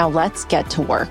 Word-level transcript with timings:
Now 0.00 0.08
let's 0.08 0.46
get 0.46 0.70
to 0.70 0.80
work. 0.80 1.10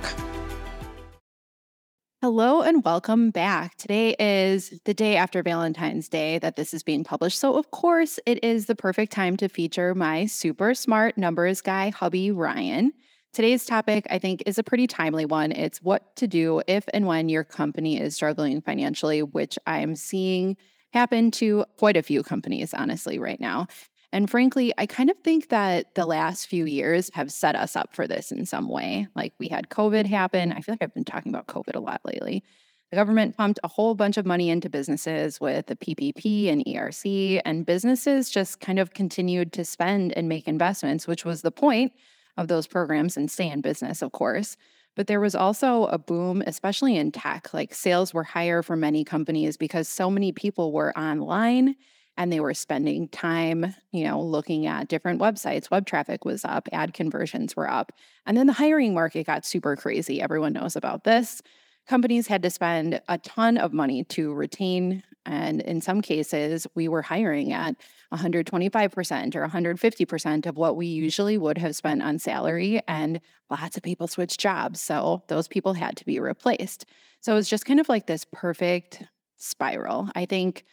Hello 2.24 2.64
and 2.64 2.84
welcome 2.84 3.30
back. 3.30 3.76
Today 3.76 4.16
is 4.18 4.82
the 4.86 4.96
day 4.96 5.16
after 5.16 5.44
Valentine's 5.44 6.10
Day 6.10 6.40
that 6.40 6.56
this 6.56 6.74
is 6.74 6.82
being 6.82 7.04
published. 7.04 7.38
So, 7.38 7.56
of 7.56 7.70
course, 7.70 8.20
it 8.26 8.44
is 8.44 8.66
the 8.66 8.74
perfect 8.74 9.12
time 9.12 9.38
to 9.38 9.48
feature 9.48 9.94
my 9.94 10.26
super 10.26 10.74
smart 10.74 11.20
numbers 11.20 11.62
guy, 11.62 11.90
hubby 11.92 12.32
Ryan. 12.32 12.92
Today's 13.32 13.64
topic, 13.64 14.08
I 14.10 14.18
think, 14.18 14.42
is 14.48 14.58
a 14.58 14.64
pretty 14.64 14.88
timely 14.88 15.26
one. 15.26 15.52
It's 15.52 15.84
what 15.84 16.16
to 16.16 16.26
do 16.26 16.64
if 16.66 16.86
and 16.92 17.06
when 17.06 17.30
your 17.30 17.44
company 17.44 18.02
is 18.02 18.16
struggling 18.16 18.60
financially, 18.60 19.22
which 19.22 19.60
I'm 19.68 19.96
seeing 19.96 20.58
happen 20.94 21.30
to 21.30 21.64
quite 21.78 21.96
a 21.96 22.02
few 22.02 22.24
companies, 22.24 22.74
honestly, 22.74 23.20
right 23.20 23.40
now. 23.40 23.68
And 24.12 24.30
frankly, 24.30 24.74
I 24.78 24.86
kind 24.86 25.10
of 25.10 25.18
think 25.20 25.50
that 25.50 25.94
the 25.94 26.06
last 26.06 26.48
few 26.48 26.66
years 26.66 27.12
have 27.14 27.32
set 27.32 27.56
us 27.56 27.76
up 27.76 27.96
for 27.96 28.08
this 28.08 28.32
in 28.32 28.46
some 28.46 28.68
way. 28.68 29.08
Like 29.16 29.34
we 29.40 29.48
had 29.48 29.70
COVID 29.70 30.06
happen. 30.08 30.52
I 30.52 30.62
feel 30.62 30.74
like 30.74 30.82
I've 30.82 30.94
been 30.94 31.06
talking 31.06 31.32
about 31.32 31.48
COVID 31.48 31.76
a 31.76 31.80
lot 31.80 32.02
lately. 32.04 32.44
The 32.90 32.96
government 32.96 33.38
pumped 33.38 33.60
a 33.64 33.68
whole 33.68 33.94
bunch 33.94 34.18
of 34.18 34.26
money 34.26 34.50
into 34.50 34.68
businesses 34.68 35.40
with 35.40 35.68
the 35.68 35.76
PPP 35.76 36.52
and 36.52 36.66
ERC, 36.66 37.40
and 37.46 37.64
businesses 37.66 38.32
just 38.32 38.60
kind 38.60 38.80
of 38.80 38.96
continued 38.96 39.54
to 39.54 39.64
spend 39.64 40.12
and 40.18 40.28
make 40.28 40.48
investments, 40.48 41.08
which 41.08 41.24
was 41.24 41.44
the 41.44 41.52
point 41.52 41.94
of 42.36 42.48
those 42.48 42.66
programs 42.66 43.16
and 43.16 43.30
stay 43.30 43.48
in 43.50 43.62
business, 43.62 44.02
of 44.02 44.12
course. 44.12 44.58
But 44.96 45.06
there 45.06 45.20
was 45.20 45.36
also 45.36 45.86
a 45.86 46.00
boom, 46.00 46.42
especially 46.48 46.98
in 46.98 47.12
tech. 47.12 47.54
Like 47.54 47.76
sales 47.76 48.12
were 48.12 48.24
higher 48.24 48.64
for 48.64 48.76
many 48.76 49.04
companies 49.04 49.56
because 49.56 49.88
so 49.88 50.10
many 50.10 50.32
people 50.32 50.72
were 50.72 50.98
online 50.98 51.76
and 52.20 52.34
they 52.34 52.42
were 52.42 52.54
spending 52.54 53.08
time, 53.08 53.74
you 53.94 54.04
know, 54.04 54.22
looking 54.22 54.68
at 54.68 54.90
different 54.90 55.22
websites. 55.22 55.72
Web 55.72 55.86
traffic 55.86 56.26
was 56.26 56.44
up, 56.44 56.68
ad 56.74 56.94
conversions 56.94 57.56
were 57.56 57.72
up. 57.72 57.94
And 58.26 58.36
then 58.36 58.46
the 58.46 58.54
hiring 58.54 58.94
market 58.94 59.26
got 59.26 59.46
super 59.46 59.78
crazy. 59.78 60.22
Everyone 60.22 60.52
knows 60.52 60.76
about 60.76 61.06
this. 61.06 61.42
Companies 61.88 62.28
had 62.28 62.44
to 62.44 62.50
spend 62.50 63.02
a 63.08 63.18
ton 63.20 63.58
of 63.58 63.72
money 63.72 64.04
to 64.04 64.34
retain. 64.34 65.02
And 65.26 65.62
in 65.62 65.80
some 65.80 66.02
cases, 66.02 66.68
we 66.76 66.90
were 66.90 67.02
hiring 67.02 67.54
at 67.54 67.78
125% 68.14 69.36
or 69.36 69.48
150% 69.48 70.46
of 70.46 70.58
what 70.58 70.76
we 70.76 70.88
usually 70.88 71.38
would 71.38 71.58
have 71.58 71.74
spent 71.74 72.04
on 72.04 72.20
salary. 72.20 72.82
And 72.86 73.22
lots 73.50 73.78
of 73.78 73.84
people 73.84 74.08
switched 74.08 74.42
jobs. 74.42 74.82
So 74.82 75.24
those 75.30 75.48
people 75.48 75.74
had 75.74 75.96
to 75.96 76.06
be 76.06 76.20
replaced. 76.20 76.86
So 77.22 77.32
it 77.32 77.36
was 77.36 77.50
just 77.50 77.66
kind 77.66 77.80
of 77.80 77.88
like 77.88 78.08
this 78.08 78.26
perfect 78.30 79.04
spiral. 79.38 80.10
I 80.16 80.26
think 80.26 80.66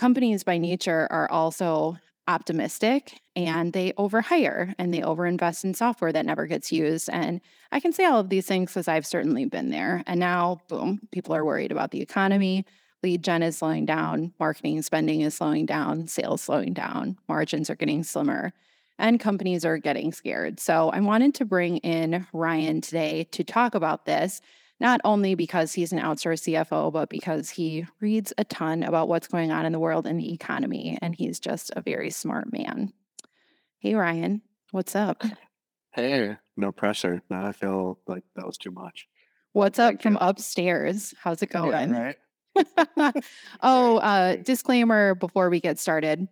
companies 0.00 0.44
by 0.44 0.56
nature 0.56 1.06
are 1.10 1.30
also 1.30 1.98
optimistic 2.26 3.20
and 3.36 3.74
they 3.74 3.92
overhire 3.92 4.74
and 4.78 4.94
they 4.94 5.00
overinvest 5.00 5.62
in 5.62 5.74
software 5.74 6.10
that 6.10 6.24
never 6.24 6.46
gets 6.46 6.72
used. 6.72 7.10
And 7.12 7.42
I 7.70 7.80
can 7.80 7.92
say 7.92 8.06
all 8.06 8.18
of 8.18 8.30
these 8.30 8.46
things 8.46 8.70
because 8.70 8.88
I've 8.88 9.06
certainly 9.06 9.44
been 9.44 9.68
there. 9.68 10.02
And 10.06 10.18
now, 10.18 10.62
boom, 10.68 11.00
people 11.12 11.34
are 11.34 11.44
worried 11.44 11.70
about 11.70 11.90
the 11.90 12.00
economy. 12.00 12.64
Lead 13.02 13.22
gen 13.22 13.42
is 13.42 13.58
slowing 13.58 13.84
down, 13.84 14.32
marketing 14.40 14.80
spending 14.80 15.20
is 15.20 15.34
slowing 15.34 15.66
down, 15.66 16.06
sales 16.06 16.40
slowing 16.40 16.72
down, 16.72 17.18
margins 17.28 17.68
are 17.68 17.74
getting 17.74 18.02
slimmer, 18.02 18.54
and 18.98 19.20
companies 19.20 19.66
are 19.66 19.76
getting 19.76 20.12
scared. 20.12 20.60
So 20.60 20.88
I 20.90 21.00
wanted 21.00 21.34
to 21.36 21.44
bring 21.44 21.76
in 21.78 22.26
Ryan 22.32 22.80
today 22.80 23.24
to 23.32 23.44
talk 23.44 23.74
about 23.74 24.06
this 24.06 24.40
not 24.80 25.00
only 25.04 25.34
because 25.34 25.74
he's 25.74 25.92
an 25.92 26.00
outsourced 26.00 26.48
CFO, 26.48 26.92
but 26.92 27.10
because 27.10 27.50
he 27.50 27.86
reads 28.00 28.32
a 28.38 28.44
ton 28.44 28.82
about 28.82 29.08
what's 29.08 29.28
going 29.28 29.52
on 29.52 29.66
in 29.66 29.72
the 29.72 29.78
world 29.78 30.06
and 30.06 30.18
the 30.18 30.32
economy. 30.32 30.98
And 31.02 31.14
he's 31.14 31.38
just 31.38 31.70
a 31.76 31.82
very 31.82 32.10
smart 32.10 32.50
man. 32.52 32.92
Hey, 33.78 33.94
Ryan, 33.94 34.42
what's 34.72 34.96
up? 34.96 35.22
Hey, 35.92 36.36
no 36.56 36.70
pressure. 36.70 37.20
Now 37.28 37.44
I 37.44 37.50
feel 37.50 37.98
like 38.06 38.22
that 38.36 38.46
was 38.46 38.56
too 38.56 38.70
much. 38.70 39.08
What's 39.54 39.80
up 39.80 39.94
Thank 39.94 40.02
from 40.02 40.12
you. 40.12 40.18
upstairs? 40.20 41.12
How's 41.20 41.42
it 41.42 41.50
going? 41.50 41.92
Yeah, 41.92 42.12
right. 42.94 43.24
oh, 43.60 43.96
uh, 43.96 44.36
disclaimer 44.36 45.16
before 45.16 45.50
we 45.50 45.58
get 45.58 45.80
started. 45.80 46.28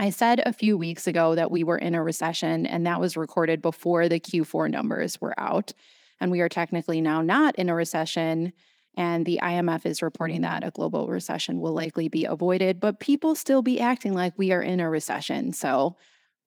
I 0.00 0.10
said 0.10 0.42
a 0.44 0.52
few 0.52 0.76
weeks 0.76 1.06
ago 1.06 1.36
that 1.36 1.52
we 1.52 1.62
were 1.62 1.78
in 1.78 1.94
a 1.94 2.02
recession, 2.02 2.66
and 2.66 2.84
that 2.86 3.00
was 3.00 3.16
recorded 3.16 3.62
before 3.62 4.08
the 4.08 4.18
Q4 4.18 4.72
numbers 4.72 5.20
were 5.20 5.38
out. 5.38 5.72
And 6.20 6.30
we 6.30 6.40
are 6.40 6.48
technically 6.48 7.00
now 7.00 7.22
not 7.22 7.54
in 7.56 7.68
a 7.68 7.74
recession. 7.74 8.52
And 8.96 9.26
the 9.26 9.40
IMF 9.42 9.84
is 9.84 10.02
reporting 10.02 10.40
that 10.42 10.64
a 10.64 10.70
global 10.70 11.08
recession 11.08 11.60
will 11.60 11.74
likely 11.74 12.08
be 12.08 12.24
avoided, 12.24 12.80
but 12.80 13.00
people 13.00 13.34
still 13.34 13.60
be 13.60 13.80
acting 13.80 14.14
like 14.14 14.32
we 14.36 14.52
are 14.52 14.62
in 14.62 14.80
a 14.80 14.88
recession. 14.88 15.52
So 15.52 15.96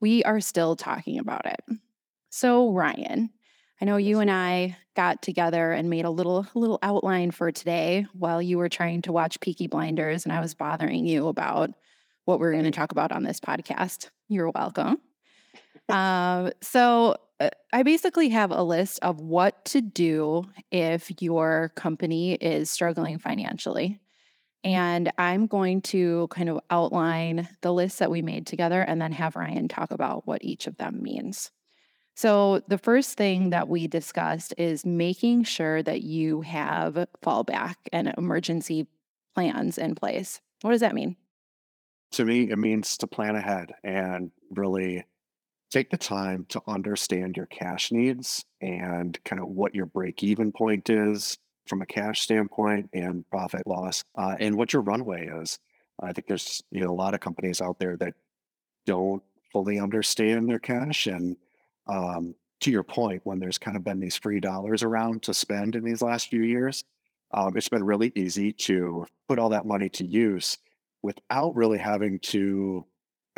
we 0.01 0.23
are 0.23 0.39
still 0.39 0.75
talking 0.75 1.19
about 1.19 1.45
it. 1.45 1.61
So, 2.31 2.71
Ryan, 2.71 3.29
I 3.81 3.85
know 3.85 3.97
you 3.97 4.19
and 4.19 4.29
I 4.29 4.77
got 4.95 5.21
together 5.21 5.71
and 5.71 5.89
made 5.89 6.05
a 6.05 6.09
little 6.09 6.45
little 6.53 6.79
outline 6.81 7.31
for 7.31 7.51
today 7.51 8.05
while 8.13 8.41
you 8.41 8.57
were 8.57 8.69
trying 8.69 9.01
to 9.03 9.11
watch 9.11 9.39
Peaky 9.39 9.67
Blinders 9.67 10.25
and 10.25 10.33
I 10.33 10.41
was 10.41 10.53
bothering 10.53 11.05
you 11.05 11.27
about 11.27 11.71
what 12.25 12.39
we're 12.39 12.51
going 12.51 12.65
to 12.65 12.71
talk 12.71 12.91
about 12.91 13.11
on 13.11 13.23
this 13.23 13.39
podcast. 13.39 14.09
You're 14.27 14.51
welcome. 14.51 14.97
Uh, 15.87 16.51
so 16.61 17.15
Uh, 17.39 17.49
I 17.71 17.83
basically 17.83 18.29
have 18.29 18.51
a 18.51 18.63
list 18.63 18.99
of 19.01 19.21
what 19.21 19.63
to 19.65 19.81
do 19.81 20.45
if 20.71 21.21
your 21.21 21.71
company 21.75 22.33
is 22.33 22.69
struggling 22.69 23.17
financially. 23.17 23.99
And 24.63 25.11
I'm 25.17 25.47
going 25.47 25.81
to 25.83 26.27
kind 26.31 26.49
of 26.49 26.59
outline 26.69 27.47
the 27.61 27.71
list 27.71 27.99
that 27.99 28.11
we 28.11 28.21
made 28.21 28.45
together 28.45 28.81
and 28.81 29.01
then 29.01 29.13
have 29.13 29.35
Ryan 29.35 29.69
talk 29.69 29.91
about 29.91 30.27
what 30.27 30.43
each 30.43 30.67
of 30.67 30.77
them 30.77 31.01
means. 31.01 31.51
So, 32.15 32.61
the 32.67 32.77
first 32.77 33.15
thing 33.15 33.51
that 33.51 33.69
we 33.69 33.87
discussed 33.87 34.53
is 34.57 34.85
making 34.85 35.45
sure 35.45 35.81
that 35.81 36.01
you 36.01 36.41
have 36.41 37.07
fallback 37.23 37.75
and 37.93 38.13
emergency 38.17 38.87
plans 39.33 39.77
in 39.77 39.95
place. 39.95 40.41
What 40.61 40.71
does 40.71 40.81
that 40.81 40.93
mean? 40.93 41.15
To 42.13 42.25
me, 42.25 42.49
it 42.49 42.57
means 42.57 42.97
to 42.97 43.07
plan 43.07 43.37
ahead 43.37 43.71
and 43.85 44.31
really 44.51 45.05
take 45.71 45.89
the 45.89 45.97
time 45.97 46.45
to 46.49 46.61
understand 46.67 47.37
your 47.37 47.45
cash 47.47 47.91
needs 47.91 48.45
and 48.61 49.17
kind 49.23 49.41
of 49.41 49.47
what 49.49 49.75
your 49.75 49.85
break 49.85 50.23
even 50.23 50.51
point 50.51 50.89
is 50.89 51.37
from 51.67 51.81
a 51.81 51.85
cash 51.85 52.21
standpoint 52.21 52.89
and 52.93 53.29
profit 53.29 53.65
loss 53.67 54.03
uh, 54.15 54.35
and 54.39 54.55
what 54.55 54.73
your 54.73 54.81
runway 54.81 55.27
is. 55.27 55.59
I 56.01 56.13
think 56.13 56.27
there's 56.27 56.63
you 56.71 56.81
know 56.81 56.91
a 56.91 56.95
lot 56.95 57.13
of 57.13 57.19
companies 57.19 57.61
out 57.61 57.79
there 57.79 57.97
that 57.97 58.15
don't 58.85 59.21
fully 59.51 59.79
understand 59.79 60.49
their 60.49 60.59
cash 60.59 61.07
and 61.07 61.35
um, 61.87 62.35
to 62.61 62.71
your 62.71 62.83
point, 62.83 63.21
when 63.23 63.39
there's 63.39 63.57
kind 63.57 63.77
of 63.77 63.83
been 63.83 63.99
these 63.99 64.17
free 64.17 64.39
dollars 64.39 64.83
around 64.83 65.23
to 65.23 65.33
spend 65.33 65.75
in 65.75 65.83
these 65.83 66.01
last 66.01 66.29
few 66.29 66.41
years, 66.41 66.83
um, 67.31 67.55
it's 67.55 67.69
been 67.69 67.83
really 67.83 68.11
easy 68.15 68.51
to 68.51 69.05
put 69.27 69.39
all 69.39 69.49
that 69.49 69.65
money 69.65 69.89
to 69.89 70.05
use 70.05 70.57
without 71.01 71.55
really 71.55 71.77
having 71.77 72.19
to 72.19 72.85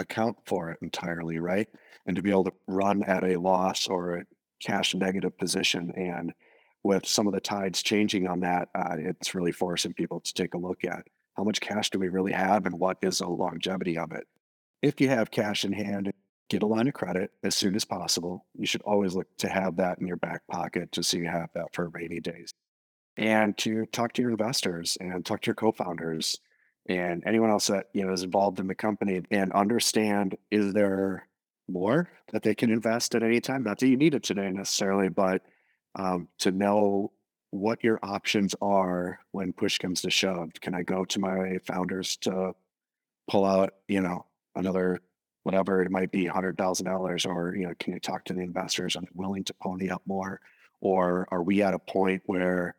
account 0.01 0.37
for 0.45 0.71
it 0.71 0.79
entirely, 0.81 1.39
right? 1.39 1.67
And 2.05 2.15
to 2.15 2.21
be 2.21 2.31
able 2.31 2.45
to 2.45 2.53
run 2.67 3.03
at 3.03 3.23
a 3.23 3.39
loss 3.39 3.87
or 3.87 4.15
a 4.15 4.25
cash 4.61 4.93
negative 4.95 5.37
position. 5.37 5.91
And 5.95 6.33
with 6.83 7.05
some 7.05 7.27
of 7.27 7.33
the 7.33 7.39
tides 7.39 7.83
changing 7.83 8.27
on 8.27 8.41
that, 8.41 8.69
uh, 8.75 8.95
it's 8.97 9.35
really 9.35 9.51
forcing 9.51 9.93
people 9.93 10.19
to 10.19 10.33
take 10.33 10.53
a 10.53 10.57
look 10.57 10.83
at 10.83 11.05
how 11.35 11.43
much 11.43 11.61
cash 11.61 11.89
do 11.89 11.99
we 11.99 12.09
really 12.09 12.33
have 12.33 12.65
and 12.65 12.79
what 12.79 12.97
is 13.01 13.19
the 13.19 13.27
longevity 13.27 13.97
of 13.97 14.11
it. 14.11 14.27
If 14.81 14.99
you 14.99 15.09
have 15.09 15.31
cash 15.31 15.63
in 15.63 15.73
hand, 15.73 16.11
get 16.49 16.63
a 16.63 16.67
line 16.67 16.87
of 16.87 16.93
credit 16.93 17.31
as 17.43 17.55
soon 17.55 17.75
as 17.75 17.85
possible. 17.85 18.45
You 18.57 18.65
should 18.65 18.81
always 18.81 19.15
look 19.15 19.27
to 19.37 19.47
have 19.47 19.77
that 19.77 19.99
in 19.99 20.07
your 20.07 20.17
back 20.17 20.41
pocket 20.51 20.91
just 20.91 21.09
so 21.09 21.17
you 21.17 21.27
have 21.27 21.49
that 21.55 21.73
for 21.73 21.89
rainy 21.89 22.19
days. 22.19 22.51
And 23.17 23.57
to 23.59 23.85
talk 23.87 24.13
to 24.13 24.21
your 24.21 24.31
investors 24.31 24.97
and 24.99 25.25
talk 25.25 25.41
to 25.41 25.47
your 25.47 25.55
co-founders 25.55 26.39
and 26.87 27.23
anyone 27.25 27.49
else 27.49 27.67
that 27.67 27.87
you 27.93 28.05
know 28.05 28.13
is 28.13 28.23
involved 28.23 28.59
in 28.59 28.67
the 28.67 28.75
company 28.75 29.21
and 29.31 29.51
understand 29.53 30.37
is 30.49 30.73
there 30.73 31.27
more 31.67 32.09
that 32.31 32.43
they 32.43 32.55
can 32.55 32.71
invest 32.71 33.15
at 33.15 33.23
any 33.23 33.39
time? 33.39 33.63
Not 33.63 33.79
that 33.79 33.87
you 33.87 33.97
need 33.97 34.13
it 34.13 34.23
today 34.23 34.49
necessarily 34.51 35.09
but 35.09 35.41
um, 35.95 36.27
to 36.39 36.51
know 36.51 37.11
what 37.51 37.83
your 37.83 37.99
options 38.01 38.55
are 38.61 39.19
when 39.31 39.51
push 39.51 39.77
comes 39.77 40.01
to 40.01 40.09
shove. 40.09 40.51
Can 40.61 40.73
i 40.73 40.83
go 40.83 41.03
to 41.05 41.19
my 41.19 41.57
founders 41.65 42.15
to 42.17 42.53
pull 43.29 43.45
out 43.45 43.73
you 43.87 44.01
know 44.01 44.25
another 44.55 45.01
whatever 45.43 45.81
it 45.81 45.91
might 45.91 46.11
be 46.11 46.25
$100000 46.25 47.25
or 47.25 47.55
you 47.55 47.67
know 47.67 47.73
can 47.79 47.93
you 47.93 47.99
talk 47.99 48.25
to 48.25 48.33
the 48.33 48.41
investors? 48.41 48.95
I'm 48.95 49.07
willing 49.13 49.43
to 49.45 49.53
pony 49.55 49.89
up 49.89 50.01
more? 50.05 50.39
Or 50.81 51.27
are 51.31 51.43
we 51.43 51.61
at 51.61 51.73
a 51.73 51.79
point 51.79 52.23
where 52.25 52.75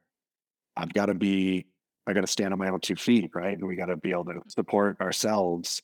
I've 0.77 0.93
got 0.93 1.07
to 1.07 1.15
be, 1.15 1.67
I 2.07 2.13
got 2.13 2.23
to 2.23 2.27
stand 2.27 2.53
on 2.53 2.59
my 2.59 2.69
own 2.69 2.81
two 2.81 2.97
feet, 2.97 3.31
right? 3.35 3.57
And 3.57 3.67
we 3.67 3.77
got 3.77 3.87
to 3.87 3.97
be 3.97 4.11
able 4.11 4.25
to 4.25 4.43
support 4.49 5.01
ourselves 5.01 5.83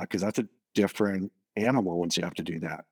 because 0.00 0.22
uh, 0.22 0.26
that's 0.26 0.38
a 0.38 0.48
different 0.74 1.32
animal 1.56 1.98
once 1.98 2.16
you 2.16 2.24
have 2.24 2.34
to 2.34 2.42
do 2.42 2.58
that. 2.60 2.84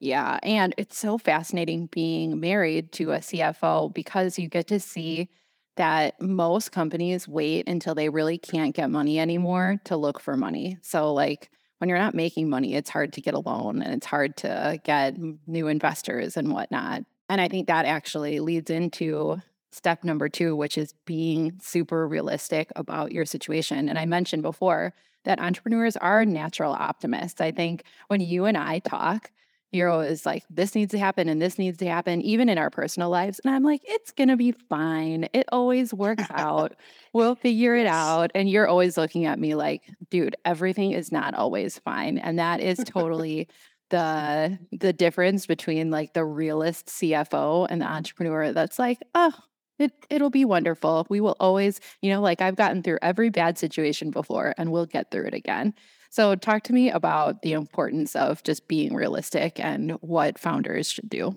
Yeah. 0.00 0.38
And 0.42 0.74
it's 0.76 0.98
so 0.98 1.16
fascinating 1.16 1.86
being 1.86 2.40
married 2.40 2.92
to 2.92 3.12
a 3.12 3.18
CFO 3.18 3.94
because 3.94 4.38
you 4.38 4.48
get 4.48 4.66
to 4.68 4.80
see 4.80 5.30
that 5.76 6.20
most 6.20 6.72
companies 6.72 7.26
wait 7.26 7.68
until 7.68 7.94
they 7.94 8.08
really 8.08 8.38
can't 8.38 8.74
get 8.74 8.90
money 8.90 9.18
anymore 9.18 9.80
to 9.84 9.96
look 9.96 10.20
for 10.20 10.36
money. 10.36 10.78
So, 10.82 11.12
like, 11.12 11.50
when 11.78 11.88
you're 11.88 11.98
not 11.98 12.14
making 12.14 12.48
money, 12.48 12.74
it's 12.74 12.90
hard 12.90 13.12
to 13.14 13.20
get 13.20 13.34
a 13.34 13.40
loan 13.40 13.82
and 13.82 13.94
it's 13.94 14.06
hard 14.06 14.36
to 14.38 14.80
get 14.84 15.16
new 15.46 15.66
investors 15.68 16.36
and 16.36 16.52
whatnot. 16.52 17.04
And 17.28 17.40
I 17.40 17.48
think 17.48 17.66
that 17.66 17.86
actually 17.86 18.40
leads 18.40 18.70
into 18.70 19.40
step 19.74 20.04
number 20.04 20.28
two, 20.28 20.54
which 20.54 20.78
is 20.78 20.94
being 21.04 21.58
super 21.60 22.06
realistic 22.06 22.70
about 22.76 23.12
your 23.12 23.24
situation. 23.24 23.88
And 23.88 23.98
I 23.98 24.06
mentioned 24.06 24.42
before 24.42 24.94
that 25.24 25.40
entrepreneurs 25.40 25.96
are 25.96 26.24
natural 26.24 26.72
optimists. 26.72 27.40
I 27.40 27.50
think 27.50 27.84
when 28.08 28.20
you 28.20 28.44
and 28.44 28.56
I 28.56 28.78
talk, 28.78 29.30
you're 29.72 29.88
always 29.88 30.24
like, 30.24 30.44
this 30.48 30.74
needs 30.76 30.92
to 30.92 30.98
happen 30.98 31.28
and 31.28 31.42
this 31.42 31.58
needs 31.58 31.78
to 31.78 31.86
happen, 31.86 32.22
even 32.22 32.48
in 32.48 32.58
our 32.58 32.70
personal 32.70 33.10
lives. 33.10 33.40
And 33.44 33.52
I'm 33.52 33.64
like, 33.64 33.80
it's 33.84 34.12
going 34.12 34.28
to 34.28 34.36
be 34.36 34.52
fine. 34.52 35.28
It 35.32 35.46
always 35.50 35.92
works 35.92 36.24
out. 36.30 36.76
We'll 37.12 37.34
figure 37.34 37.74
it 37.74 37.86
out. 37.86 38.30
And 38.36 38.48
you're 38.48 38.68
always 38.68 38.96
looking 38.96 39.24
at 39.24 39.40
me 39.40 39.56
like, 39.56 39.82
dude, 40.10 40.36
everything 40.44 40.92
is 40.92 41.10
not 41.10 41.34
always 41.34 41.78
fine. 41.80 42.18
And 42.18 42.38
that 42.38 42.60
is 42.60 42.78
totally 42.86 43.48
the 43.90 44.58
the 44.72 44.92
difference 44.92 45.46
between 45.46 45.90
like 45.90 46.14
the 46.14 46.24
realist 46.24 46.86
CFO 46.86 47.66
and 47.68 47.82
the 47.82 47.86
entrepreneur 47.86 48.52
that's 48.52 48.78
like, 48.78 48.98
oh, 49.14 49.32
it 49.78 49.92
it'll 50.10 50.30
be 50.30 50.44
wonderful. 50.44 51.06
We 51.08 51.20
will 51.20 51.36
always, 51.40 51.80
you 52.02 52.10
know, 52.10 52.20
like 52.20 52.40
I've 52.40 52.56
gotten 52.56 52.82
through 52.82 52.98
every 53.02 53.30
bad 53.30 53.58
situation 53.58 54.10
before 54.10 54.54
and 54.56 54.70
we'll 54.70 54.86
get 54.86 55.10
through 55.10 55.26
it 55.26 55.34
again. 55.34 55.74
So, 56.10 56.36
talk 56.36 56.62
to 56.64 56.72
me 56.72 56.90
about 56.90 57.42
the 57.42 57.52
importance 57.52 58.14
of 58.14 58.42
just 58.44 58.68
being 58.68 58.94
realistic 58.94 59.58
and 59.58 59.92
what 60.00 60.38
founders 60.38 60.88
should 60.88 61.08
do. 61.08 61.36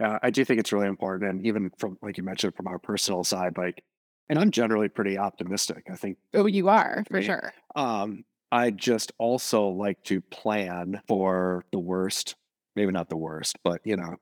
Yeah, 0.00 0.18
I 0.22 0.30
do 0.30 0.44
think 0.44 0.60
it's 0.60 0.72
really 0.72 0.86
important. 0.86 1.30
And 1.30 1.46
even 1.46 1.70
from, 1.78 1.98
like 2.00 2.16
you 2.16 2.24
mentioned, 2.24 2.54
from 2.54 2.66
our 2.66 2.78
personal 2.78 3.24
side, 3.24 3.58
like, 3.58 3.84
and 4.30 4.38
I'm 4.38 4.50
generally 4.50 4.88
pretty 4.88 5.18
optimistic. 5.18 5.88
I 5.90 5.96
think. 5.96 6.16
Oh, 6.32 6.46
you 6.46 6.68
are 6.68 7.04
for 7.10 7.20
sure. 7.20 7.52
Um, 7.76 8.24
I 8.50 8.70
just 8.70 9.12
also 9.18 9.68
like 9.68 10.02
to 10.04 10.20
plan 10.20 11.02
for 11.06 11.64
the 11.72 11.78
worst, 11.78 12.36
maybe 12.76 12.92
not 12.92 13.08
the 13.08 13.16
worst, 13.16 13.58
but, 13.64 13.80
you 13.84 13.96
know, 13.96 14.16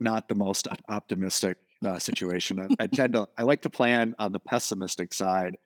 not 0.00 0.28
the 0.28 0.34
most 0.34 0.68
optimistic 0.88 1.58
uh, 1.84 1.98
situation. 1.98 2.60
I, 2.60 2.84
I 2.84 2.86
tend 2.86 3.14
to, 3.14 3.28
I 3.36 3.42
like 3.42 3.62
to 3.62 3.70
plan 3.70 4.14
on 4.18 4.32
the 4.32 4.40
pessimistic 4.40 5.12
side 5.12 5.56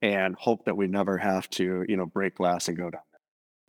and 0.00 0.34
hope 0.36 0.64
that 0.64 0.76
we 0.76 0.86
never 0.86 1.16
have 1.18 1.48
to, 1.50 1.84
you 1.88 1.96
know, 1.96 2.06
break 2.06 2.36
glass 2.36 2.68
and 2.68 2.76
go 2.76 2.90
down. 2.90 3.02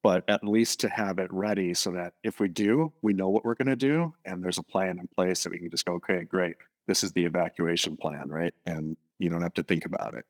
But 0.02 0.26
at 0.28 0.44
least 0.44 0.82
to 0.82 0.90
have 0.90 1.20
it 1.20 1.32
ready 1.32 1.74
so 1.74 1.92
that 1.92 2.14
if 2.24 2.40
we 2.40 2.50
do, 2.50 2.92
we 3.02 3.14
know 3.14 3.30
what 3.30 3.46
we're 3.46 3.56
going 3.56 3.68
to 3.68 3.76
do 3.76 4.14
and 4.26 4.44
there's 4.44 4.58
a 4.58 4.64
plan 4.64 5.00
in 5.00 5.08
place 5.16 5.44
that 5.44 5.52
we 5.52 5.60
can 5.60 5.70
just 5.70 5.86
go, 5.86 5.94
okay, 5.94 6.24
great. 6.24 6.56
This 6.88 7.04
is 7.04 7.14
the 7.14 7.24
evacuation 7.24 7.96
plan, 7.96 8.28
right? 8.28 8.54
And 8.66 8.98
you 9.20 9.30
don't 9.30 9.42
have 9.42 9.54
to 9.54 9.64
think 9.64 9.86
about 9.86 10.16
it. 10.16 10.26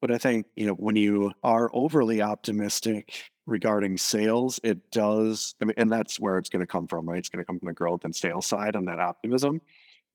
But 0.00 0.12
I 0.12 0.18
think, 0.18 0.46
you 0.54 0.66
know, 0.66 0.74
when 0.74 0.96
you 0.96 1.32
are 1.42 1.70
overly 1.74 2.22
optimistic 2.22 3.30
regarding 3.46 3.98
sales, 3.98 4.60
it 4.62 4.90
does, 4.92 5.54
I 5.60 5.64
mean, 5.64 5.74
and 5.76 5.90
that's 5.90 6.20
where 6.20 6.38
it's 6.38 6.48
going 6.48 6.60
to 6.60 6.66
come 6.66 6.86
from, 6.86 7.08
right? 7.08 7.18
It's 7.18 7.28
going 7.28 7.42
to 7.42 7.46
come 7.46 7.58
from 7.58 7.66
the 7.66 7.74
growth 7.74 8.04
and 8.04 8.14
sales 8.14 8.46
side 8.46 8.76
and 8.76 8.86
that 8.88 9.00
optimism. 9.00 9.60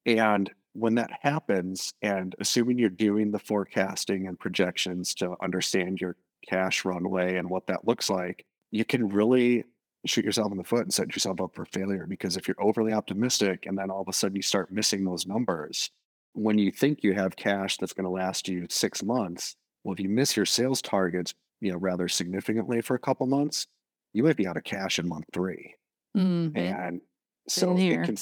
And 0.06 0.50
when 0.76 0.96
that 0.96 1.10
happens, 1.22 1.94
and 2.02 2.36
assuming 2.40 2.78
you're 2.78 2.90
doing 2.90 3.32
the 3.32 3.40
forecasting 3.40 4.28
and 4.28 4.38
projections 4.38 5.14
to 5.16 5.36
understand 5.42 6.02
your 6.02 6.18
cash 6.48 6.84
runway 6.84 7.38
and 7.38 7.50
what 7.50 7.68
that 7.68 7.88
looks 7.88 8.10
like, 8.10 8.46
you 8.72 8.84
can 8.84 9.08
really 9.08 9.64
shoot 10.06 10.26
yourself 10.26 10.52
in 10.52 10.58
the 10.58 10.64
foot 10.64 10.82
and 10.82 10.94
set 10.94 11.16
yourself 11.16 11.40
up 11.40 11.56
for 11.56 11.66
failure. 11.66 12.06
Because 12.08 12.36
if 12.36 12.48
you're 12.48 12.62
overly 12.62 12.92
optimistic 12.92 13.66
and 13.66 13.78
then 13.78 13.90
all 13.90 14.02
of 14.02 14.10
a 14.10 14.14
sudden 14.14 14.36
you 14.36 14.42
start 14.42 14.72
missing 14.72 15.06
those 15.06 15.26
numbers, 15.26 15.90
when 16.34 16.58
you 16.58 16.72
think 16.72 17.04
you 17.04 17.14
have 17.14 17.38
cash 17.38 17.78
that's 17.78 17.94
going 17.94 18.04
to 18.04 18.10
last 18.10 18.50
you 18.50 18.68
six 18.70 19.02
months, 19.02 19.56
well, 19.84 19.94
if 19.94 20.00
you 20.02 20.10
miss 20.10 20.36
your 20.36 20.46
sales 20.46 20.82
targets, 20.82 21.34
you 21.62 21.72
know, 21.72 21.78
rather 21.78 22.10
significantly 22.10 22.82
for 22.82 22.96
a 22.96 23.00
couple 23.00 23.26
months, 23.28 23.66
you 24.12 24.24
might 24.24 24.36
be 24.36 24.46
out 24.46 24.58
of 24.58 24.66
cash 24.66 25.00
in 25.00 25.08
month 25.08 25.26
3 25.32 25.74
mm-hmm. 26.18 26.58
And 26.58 27.02
so 27.48 27.76
it 27.78 28.04
can, 28.04 28.18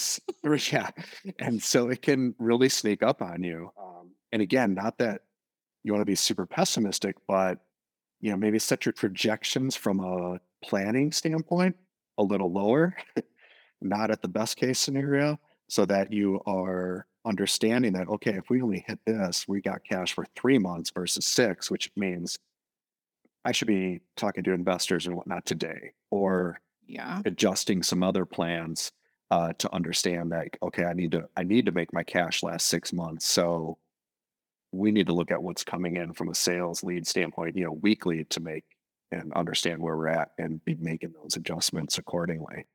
yeah, 0.71 0.89
and 1.39 1.61
so 1.61 1.89
it 1.89 2.01
can 2.01 2.35
really 2.39 2.69
sneak 2.69 3.03
up 3.03 3.21
on 3.21 3.43
you. 3.43 3.71
Um, 3.79 4.11
and 4.31 4.41
again, 4.41 4.73
not 4.73 4.97
that 4.97 5.21
you 5.83 5.91
want 5.93 6.01
to 6.01 6.05
be 6.05 6.15
super 6.15 6.45
pessimistic, 6.45 7.15
but 7.27 7.59
you 8.19 8.31
know, 8.31 8.37
maybe 8.37 8.59
set 8.59 8.85
your 8.85 8.93
projections 8.93 9.75
from 9.75 9.99
a 9.99 10.39
planning 10.63 11.11
standpoint 11.11 11.75
a 12.17 12.23
little 12.23 12.51
lower, 12.51 12.95
not 13.81 14.11
at 14.11 14.21
the 14.21 14.27
best 14.27 14.55
case 14.55 14.79
scenario, 14.79 15.39
so 15.67 15.85
that 15.85 16.11
you 16.11 16.41
are 16.45 17.05
understanding 17.25 17.93
that 17.93 18.07
okay, 18.07 18.33
if 18.33 18.49
we 18.49 18.61
only 18.61 18.83
hit 18.85 18.99
this, 19.05 19.47
we 19.47 19.61
got 19.61 19.83
cash 19.83 20.13
for 20.13 20.25
three 20.35 20.57
months 20.57 20.91
versus 20.91 21.25
six, 21.25 21.71
which 21.71 21.91
means 21.95 22.37
I 23.45 23.51
should 23.51 23.67
be 23.67 24.01
talking 24.15 24.43
to 24.45 24.53
investors 24.53 25.05
and 25.05 25.15
whatnot 25.15 25.45
today, 25.45 25.91
or 26.11 26.59
yeah, 26.85 27.21
adjusting 27.25 27.83
some 27.83 28.03
other 28.03 28.25
plans 28.25 28.91
uh, 29.33 29.51
to 29.57 29.73
understand 29.73 30.31
that 30.31 30.49
okay, 30.61 30.85
I 30.85 30.93
need 30.93 31.11
to 31.13 31.27
I 31.35 31.41
need 31.41 31.65
to 31.65 31.71
make 31.71 31.91
my 31.91 32.03
cash 32.03 32.43
last 32.43 32.67
six 32.67 32.93
months. 32.93 33.25
So 33.25 33.79
we 34.71 34.91
need 34.91 35.07
to 35.07 35.13
look 35.13 35.31
at 35.31 35.41
what's 35.41 35.63
coming 35.63 35.97
in 35.97 36.13
from 36.13 36.29
a 36.29 36.35
sales 36.35 36.83
lead 36.83 37.07
standpoint, 37.07 37.57
you 37.57 37.63
know, 37.63 37.71
weekly 37.71 38.25
to 38.25 38.39
make 38.39 38.63
and 39.11 39.33
understand 39.33 39.81
where 39.81 39.97
we're 39.97 40.09
at 40.09 40.29
and 40.37 40.63
be 40.65 40.75
making 40.75 41.13
those 41.19 41.35
adjustments 41.35 41.97
accordingly. 41.97 42.67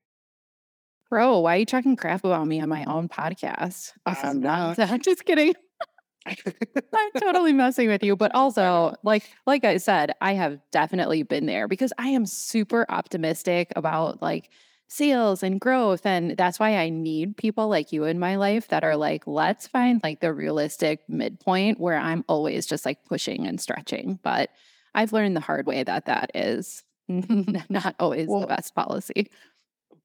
Bro, 1.09 1.39
why 1.41 1.55
are 1.55 1.59
you 1.61 1.65
talking 1.65 1.95
crap 1.95 2.25
about 2.25 2.49
me 2.49 2.61
on 2.61 2.69
my 2.69 2.85
own 2.87 3.09
podcast? 3.09 3.93
I'm 4.07 4.41
not. 4.41 4.79
I'm 4.81 5.01
just 5.01 5.25
kidding. 5.25 5.55
I'm 6.27 7.11
totally 7.21 7.53
messing 7.53 7.87
with 7.87 8.03
you, 8.03 8.17
but 8.17 8.35
also 8.35 8.97
like 9.05 9.23
like 9.47 9.65
I 9.65 9.77
said, 9.77 10.11
I 10.21 10.33
have 10.35 10.59
definitely 10.73 11.23
been 11.23 11.47
there 11.47 11.69
because 11.69 11.93
I 11.99 12.09
am 12.09 12.27
super 12.27 12.85
optimistic 12.89 13.73
about 13.77 14.21
like 14.21 14.51
sales 14.89 15.43
and 15.43 15.61
growth. 15.61 16.05
And 16.07 16.37
that's 16.37 16.59
why 16.59 16.77
I 16.77 16.89
need 16.89 17.37
people 17.37 17.69
like 17.69 17.93
you 17.93 18.05
in 18.05 18.19
my 18.19 18.37
life 18.37 18.69
that 18.69 18.85
are 18.85 18.97
like, 18.97 19.27
let's 19.27 19.67
find 19.67 20.01
like 20.03 20.21
the 20.21 20.33
realistic 20.33 21.01
midpoint 21.09 21.79
where 21.79 21.99
I'm 21.99 22.25
always 22.27 22.67
just 22.67 22.87
like 22.87 23.05
pushing 23.05 23.47
and 23.47 23.61
stretching. 23.61 24.19
But 24.23 24.51
I've 24.95 25.13
learned 25.13 25.37
the 25.37 25.41
hard 25.41 25.67
way 25.67 25.83
that 25.83 26.07
that 26.07 26.31
is 26.35 26.83
not 27.09 27.95
always 28.01 28.29
well, 28.29 28.41
the 28.41 28.47
best 28.47 28.75
policy. 28.75 29.31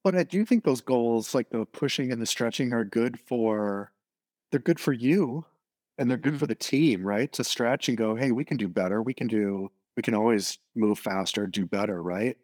But 0.03 0.15
I 0.15 0.23
do 0.23 0.45
think 0.45 0.65
those 0.65 0.81
goals, 0.81 1.33
like 1.33 1.49
the 1.49 1.65
pushing 1.65 2.11
and 2.11 2.21
the 2.21 2.25
stretching, 2.25 2.73
are 2.73 2.83
good 2.83 3.17
for, 3.21 3.93
they're 4.51 4.59
good 4.59 4.81
for 4.81 4.91
you 4.91 5.45
and 5.97 6.09
they're 6.09 6.17
good 6.17 6.33
for 6.33 6.45
mm-hmm. 6.45 6.47
the 6.47 6.55
team, 6.55 7.07
right? 7.07 7.31
To 7.33 7.43
stretch 7.45 7.87
and 7.87 7.97
go, 7.97 8.15
hey, 8.15 8.31
we 8.31 8.43
can 8.43 8.57
do 8.57 8.67
better. 8.67 9.01
We 9.01 9.13
can 9.13 9.27
do, 9.27 9.71
we 9.95 10.03
can 10.03 10.13
always 10.13 10.57
move 10.75 10.99
faster, 10.99 11.47
do 11.47 11.65
better, 11.65 12.03
right? 12.03 12.35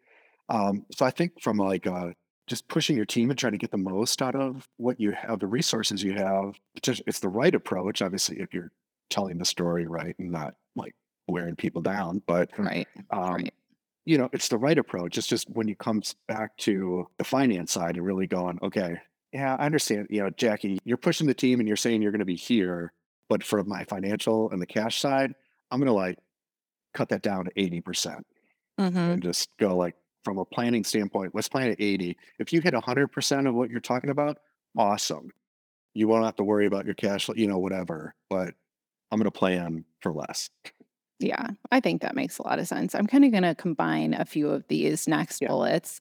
Um, 0.48 0.86
so 0.90 1.04
I 1.04 1.10
think 1.10 1.40
from 1.40 1.58
like 1.58 1.84
a 1.84 2.14
just 2.50 2.66
pushing 2.66 2.96
your 2.96 3.06
team 3.06 3.30
and 3.30 3.38
trying 3.38 3.52
to 3.52 3.58
get 3.58 3.70
the 3.70 3.78
most 3.78 4.20
out 4.20 4.34
of 4.34 4.68
what 4.76 4.98
you 4.98 5.12
have, 5.12 5.38
the 5.38 5.46
resources 5.46 6.02
you 6.02 6.14
have. 6.14 6.58
It's, 6.74 7.20
the 7.20 7.28
right 7.28 7.54
approach, 7.54 8.02
obviously, 8.02 8.40
if 8.40 8.52
you're 8.52 8.72
telling 9.08 9.38
the 9.38 9.44
story 9.44 9.86
right 9.86 10.16
and 10.18 10.32
not 10.32 10.54
like 10.74 10.96
wearing 11.28 11.54
people 11.54 11.80
down. 11.80 12.20
But 12.26 12.50
right, 12.58 12.88
um, 13.10 13.34
right. 13.34 13.54
you 14.04 14.18
know, 14.18 14.28
it's 14.32 14.48
the 14.48 14.58
right 14.58 14.76
approach. 14.76 15.16
It's 15.16 15.28
just 15.28 15.48
when 15.48 15.68
you 15.68 15.76
comes 15.76 16.16
back 16.26 16.56
to 16.58 17.06
the 17.18 17.24
finance 17.24 17.70
side 17.70 17.96
and 17.96 18.04
really 18.04 18.26
going, 18.26 18.58
okay, 18.64 18.96
yeah, 19.32 19.54
I 19.54 19.66
understand. 19.66 20.08
You 20.10 20.24
know, 20.24 20.30
Jackie, 20.30 20.80
you're 20.84 20.96
pushing 20.96 21.28
the 21.28 21.34
team 21.34 21.60
and 21.60 21.68
you're 21.68 21.76
saying 21.76 22.02
you're 22.02 22.10
going 22.10 22.18
to 22.18 22.24
be 22.24 22.34
here, 22.34 22.92
but 23.28 23.44
for 23.44 23.62
my 23.62 23.84
financial 23.84 24.50
and 24.50 24.60
the 24.60 24.66
cash 24.66 24.98
side, 24.98 25.34
I'm 25.70 25.78
going 25.78 25.86
to 25.86 25.92
like 25.92 26.18
cut 26.94 27.10
that 27.10 27.22
down 27.22 27.44
to 27.44 27.52
80% 27.52 28.22
mm-hmm. 28.80 28.98
and 28.98 29.22
just 29.22 29.50
go 29.56 29.76
like, 29.76 29.94
from 30.24 30.38
a 30.38 30.44
planning 30.44 30.84
standpoint, 30.84 31.34
let's 31.34 31.48
plan 31.48 31.70
at 31.70 31.80
80. 31.80 32.16
If 32.38 32.52
you 32.52 32.60
hit 32.60 32.74
100% 32.74 33.48
of 33.48 33.54
what 33.54 33.70
you're 33.70 33.80
talking 33.80 34.10
about, 34.10 34.38
awesome. 34.76 35.30
You 35.94 36.08
won't 36.08 36.24
have 36.24 36.36
to 36.36 36.44
worry 36.44 36.66
about 36.66 36.84
your 36.84 36.94
cash, 36.94 37.28
you 37.34 37.48
know, 37.48 37.58
whatever. 37.58 38.14
But 38.28 38.54
I'm 39.10 39.18
going 39.18 39.24
to 39.24 39.30
plan 39.30 39.84
for 40.00 40.12
less. 40.12 40.50
Yeah, 41.18 41.48
I 41.70 41.80
think 41.80 42.02
that 42.02 42.14
makes 42.14 42.38
a 42.38 42.42
lot 42.42 42.58
of 42.58 42.66
sense. 42.66 42.94
I'm 42.94 43.06
kind 43.06 43.24
of 43.24 43.30
going 43.30 43.42
to 43.42 43.54
combine 43.54 44.14
a 44.14 44.24
few 44.24 44.48
of 44.48 44.66
these 44.68 45.06
next 45.06 45.42
yeah. 45.42 45.48
bullets. 45.48 46.00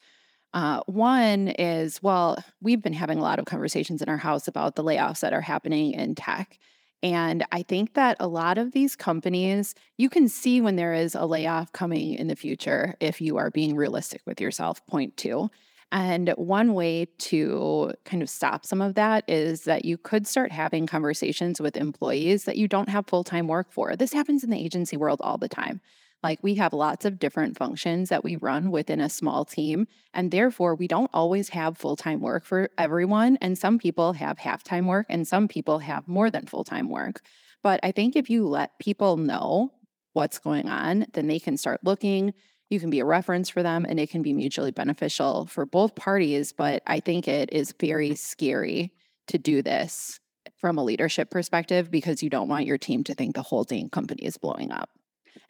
Uh, 0.53 0.81
one 0.85 1.49
is, 1.49 2.01
well, 2.01 2.43
we've 2.61 2.81
been 2.81 2.93
having 2.93 3.19
a 3.19 3.21
lot 3.21 3.37
of 3.37 3.45
conversations 3.45 4.01
in 4.01 4.09
our 4.09 4.17
house 4.17 4.47
about 4.47 4.75
the 4.75 4.83
layoffs 4.83 5.19
that 5.19 5.33
are 5.33 5.41
happening 5.41 5.93
in 5.93 6.15
tech. 6.15 6.57
And 7.01 7.45
I 7.51 7.63
think 7.63 7.93
that 7.93 8.17
a 8.19 8.27
lot 8.27 8.57
of 8.57 8.73
these 8.73 8.95
companies, 8.95 9.73
you 9.97 10.09
can 10.09 10.27
see 10.27 10.59
when 10.59 10.75
there 10.75 10.93
is 10.93 11.15
a 11.15 11.25
layoff 11.25 11.71
coming 11.71 12.15
in 12.15 12.27
the 12.27 12.35
future 12.35 12.95
if 12.99 13.21
you 13.21 13.37
are 13.37 13.51
being 13.51 13.75
realistic 13.75 14.21
with 14.25 14.41
yourself. 14.41 14.85
Point 14.85 15.15
two. 15.15 15.49
And 15.91 16.29
one 16.35 16.73
way 16.73 17.07
to 17.19 17.93
kind 18.05 18.21
of 18.21 18.29
stop 18.29 18.65
some 18.65 18.81
of 18.81 18.93
that 18.95 19.23
is 19.27 19.63
that 19.63 19.85
you 19.85 19.97
could 19.97 20.27
start 20.27 20.51
having 20.51 20.85
conversations 20.85 21.59
with 21.59 21.75
employees 21.75 22.43
that 22.43 22.57
you 22.57 22.67
don't 22.67 22.89
have 22.89 23.07
full 23.07 23.23
time 23.23 23.47
work 23.47 23.71
for. 23.71 23.95
This 23.95 24.13
happens 24.13 24.43
in 24.43 24.51
the 24.51 24.59
agency 24.59 24.97
world 24.97 25.19
all 25.23 25.37
the 25.37 25.49
time. 25.49 25.81
Like 26.21 26.39
we 26.41 26.55
have 26.55 26.73
lots 26.73 27.05
of 27.05 27.19
different 27.19 27.57
functions 27.57 28.09
that 28.09 28.23
we 28.23 28.35
run 28.35 28.71
within 28.71 28.99
a 28.99 29.09
small 29.09 29.45
team. 29.45 29.87
And 30.13 30.31
therefore, 30.31 30.75
we 30.75 30.87
don't 30.87 31.09
always 31.13 31.49
have 31.49 31.77
full 31.77 31.95
time 31.95 32.19
work 32.19 32.45
for 32.45 32.69
everyone. 32.77 33.37
And 33.41 33.57
some 33.57 33.79
people 33.79 34.13
have 34.13 34.39
half 34.39 34.63
time 34.63 34.85
work 34.85 35.05
and 35.09 35.27
some 35.27 35.47
people 35.47 35.79
have 35.79 36.07
more 36.07 36.29
than 36.29 36.45
full 36.45 36.63
time 36.63 36.89
work. 36.89 37.21
But 37.63 37.79
I 37.83 37.91
think 37.91 38.15
if 38.15 38.29
you 38.29 38.47
let 38.47 38.79
people 38.79 39.17
know 39.17 39.71
what's 40.13 40.39
going 40.39 40.67
on, 40.67 41.05
then 41.13 41.27
they 41.27 41.39
can 41.39 41.57
start 41.57 41.81
looking. 41.83 42.33
You 42.69 42.79
can 42.79 42.89
be 42.89 42.99
a 42.99 43.05
reference 43.05 43.49
for 43.49 43.63
them 43.63 43.85
and 43.87 43.99
it 43.99 44.09
can 44.09 44.21
be 44.21 44.33
mutually 44.33 44.71
beneficial 44.71 45.45
for 45.47 45.65
both 45.65 45.95
parties. 45.95 46.53
But 46.53 46.83
I 46.85 46.99
think 46.99 47.27
it 47.27 47.51
is 47.51 47.73
very 47.79 48.15
scary 48.15 48.91
to 49.27 49.37
do 49.37 49.61
this 49.61 50.19
from 50.57 50.77
a 50.77 50.83
leadership 50.83 51.29
perspective 51.29 51.89
because 51.89 52.21
you 52.21 52.29
don't 52.29 52.49
want 52.49 52.65
your 52.65 52.77
team 52.77 53.03
to 53.05 53.13
think 53.13 53.35
the 53.35 53.41
whole 53.41 53.63
dang 53.63 53.89
company 53.89 54.23
is 54.23 54.37
blowing 54.37 54.71
up. 54.71 54.89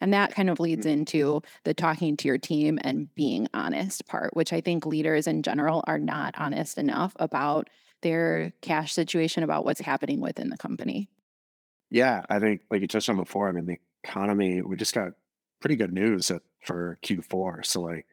And 0.00 0.12
that 0.14 0.32
kind 0.34 0.50
of 0.50 0.60
leads 0.60 0.84
Mm. 0.84 0.92
into 0.92 1.42
the 1.64 1.74
talking 1.74 2.16
to 2.18 2.28
your 2.28 2.38
team 2.38 2.78
and 2.82 3.14
being 3.14 3.48
honest 3.54 4.06
part, 4.06 4.34
which 4.34 4.52
I 4.52 4.60
think 4.60 4.86
leaders 4.86 5.26
in 5.26 5.42
general 5.42 5.84
are 5.86 5.98
not 5.98 6.34
honest 6.38 6.78
enough 6.78 7.14
about 7.18 7.68
their 8.02 8.52
cash 8.62 8.92
situation, 8.94 9.42
about 9.42 9.64
what's 9.64 9.80
happening 9.80 10.20
within 10.20 10.48
the 10.50 10.56
company. 10.56 11.08
Yeah, 11.90 12.24
I 12.28 12.38
think 12.38 12.62
like 12.70 12.80
you 12.82 12.86
touched 12.88 13.08
on 13.08 13.16
before, 13.16 13.48
I 13.48 13.52
mean, 13.52 13.66
the 13.66 13.78
economy, 14.04 14.62
we 14.62 14.76
just 14.76 14.94
got 14.94 15.12
pretty 15.60 15.76
good 15.76 15.92
news 15.92 16.30
for 16.64 16.98
Q4. 17.02 17.62
So 17.62 17.80
like, 17.82 18.06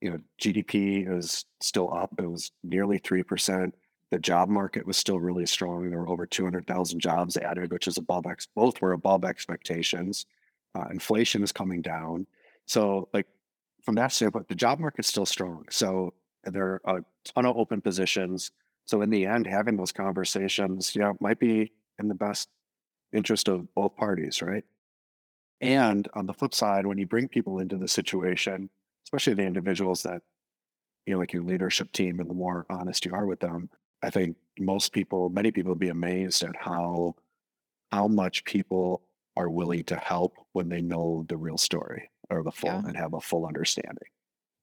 you 0.00 0.10
know, 0.10 0.18
GDP 0.38 1.04
is 1.06 1.44
still 1.60 1.92
up. 1.94 2.14
It 2.18 2.26
was 2.26 2.52
nearly 2.62 2.98
3%. 2.98 3.74
The 4.10 4.18
job 4.18 4.48
market 4.48 4.86
was 4.86 4.96
still 4.96 5.20
really 5.20 5.46
strong. 5.46 5.88
There 5.90 6.00
were 6.00 6.08
over 6.08 6.26
200,000 6.26 7.00
jobs 7.00 7.36
added, 7.36 7.70
which 7.72 7.86
is 7.86 7.96
above 7.96 8.26
ex- 8.26 8.48
both 8.54 8.80
were 8.80 8.92
above 8.92 9.24
expectations. 9.24 10.26
Uh, 10.74 10.84
inflation 10.90 11.42
is 11.42 11.52
coming 11.52 11.82
down. 11.82 12.26
So 12.66 13.08
like 13.12 13.26
from 13.84 13.96
that 13.96 14.12
standpoint, 14.12 14.48
the 14.48 14.54
job 14.54 14.78
market's 14.78 15.08
still 15.08 15.26
strong. 15.26 15.64
So 15.70 16.14
there 16.44 16.80
are 16.84 16.98
a 16.98 17.04
ton 17.24 17.46
of 17.46 17.56
open 17.56 17.80
positions. 17.80 18.52
So 18.84 19.02
in 19.02 19.10
the 19.10 19.26
end, 19.26 19.46
having 19.46 19.76
those 19.76 19.92
conversations, 19.92 20.94
yeah, 20.94 21.12
might 21.20 21.38
be 21.38 21.72
in 21.98 22.08
the 22.08 22.14
best 22.14 22.48
interest 23.12 23.48
of 23.48 23.72
both 23.74 23.96
parties, 23.96 24.42
right? 24.42 24.64
And 25.60 26.08
on 26.14 26.26
the 26.26 26.32
flip 26.32 26.54
side, 26.54 26.86
when 26.86 26.98
you 26.98 27.06
bring 27.06 27.28
people 27.28 27.58
into 27.58 27.76
the 27.76 27.88
situation, 27.88 28.70
especially 29.04 29.34
the 29.34 29.42
individuals 29.42 30.02
that, 30.04 30.22
you 31.06 31.14
know, 31.14 31.20
like 31.20 31.32
your 31.32 31.42
leadership 31.42 31.92
team, 31.92 32.20
and 32.20 32.30
the 32.30 32.34
more 32.34 32.66
honest 32.70 33.04
you 33.04 33.12
are 33.12 33.26
with 33.26 33.40
them, 33.40 33.68
I 34.02 34.10
think 34.10 34.36
most 34.58 34.92
people, 34.92 35.28
many 35.28 35.50
people 35.50 35.70
would 35.70 35.78
be 35.78 35.88
amazed 35.88 36.42
at 36.42 36.56
how 36.56 37.16
how 37.92 38.06
much 38.06 38.44
people 38.44 39.02
are 39.40 39.50
willing 39.50 39.84
to 39.84 39.96
help 39.96 40.36
when 40.52 40.68
they 40.68 40.80
know 40.82 41.24
the 41.28 41.36
real 41.36 41.58
story 41.58 42.10
or 42.30 42.42
the 42.42 42.52
full 42.52 42.82
Yeah. 42.82 42.82
and 42.86 42.96
have 42.96 43.14
a 43.14 43.20
full 43.20 43.46
understanding. 43.46 44.08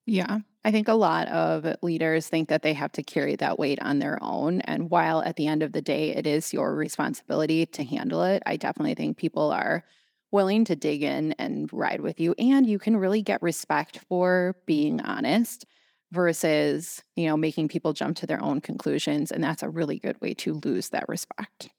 Yeah. 0.06 0.40
I 0.64 0.72
think 0.72 0.88
a 0.88 0.94
lot 0.94 1.28
of 1.28 1.66
leaders 1.82 2.28
think 2.28 2.50
that 2.50 2.62
they 2.62 2.74
have 2.74 2.92
to 2.94 3.04
carry 3.04 3.36
that 3.38 3.60
weight 3.60 3.80
on 3.82 4.00
their 4.00 4.18
own. 4.22 4.62
And 4.62 4.90
while 4.90 5.22
at 5.22 5.36
the 5.36 5.48
end 5.48 5.64
of 5.64 5.74
the 5.74 5.82
day, 5.82 6.12
it 6.16 6.26
is 6.26 6.54
your 6.54 6.76
responsibility 6.76 7.66
to 7.66 7.84
handle 7.84 8.24
it, 8.24 8.42
I 8.46 8.58
definitely 8.58 8.96
think 8.96 9.18
people 9.18 9.52
are 9.52 9.84
willing 10.32 10.66
to 10.66 10.76
dig 10.76 11.04
in 11.04 11.34
and 11.34 11.72
ride 11.74 12.02
with 12.02 12.20
you. 12.20 12.36
And 12.38 12.66
you 12.68 12.80
can 12.80 12.98
really 12.98 13.22
get 13.22 13.42
respect 13.42 14.00
for 14.10 14.56
being 14.66 15.02
honest 15.02 15.66
versus, 16.12 17.04
you 17.16 17.28
know, 17.28 17.38
making 17.38 17.68
people 17.70 17.94
jump 17.94 18.18
to 18.18 18.28
their 18.28 18.42
own 18.42 18.62
conclusions. 18.62 19.32
And 19.32 19.44
that's 19.44 19.64
a 19.64 19.70
really 19.70 20.00
good 20.00 20.20
way 20.22 20.34
to 20.36 20.54
lose 20.66 20.90
that 20.90 21.08
respect. 21.10 21.70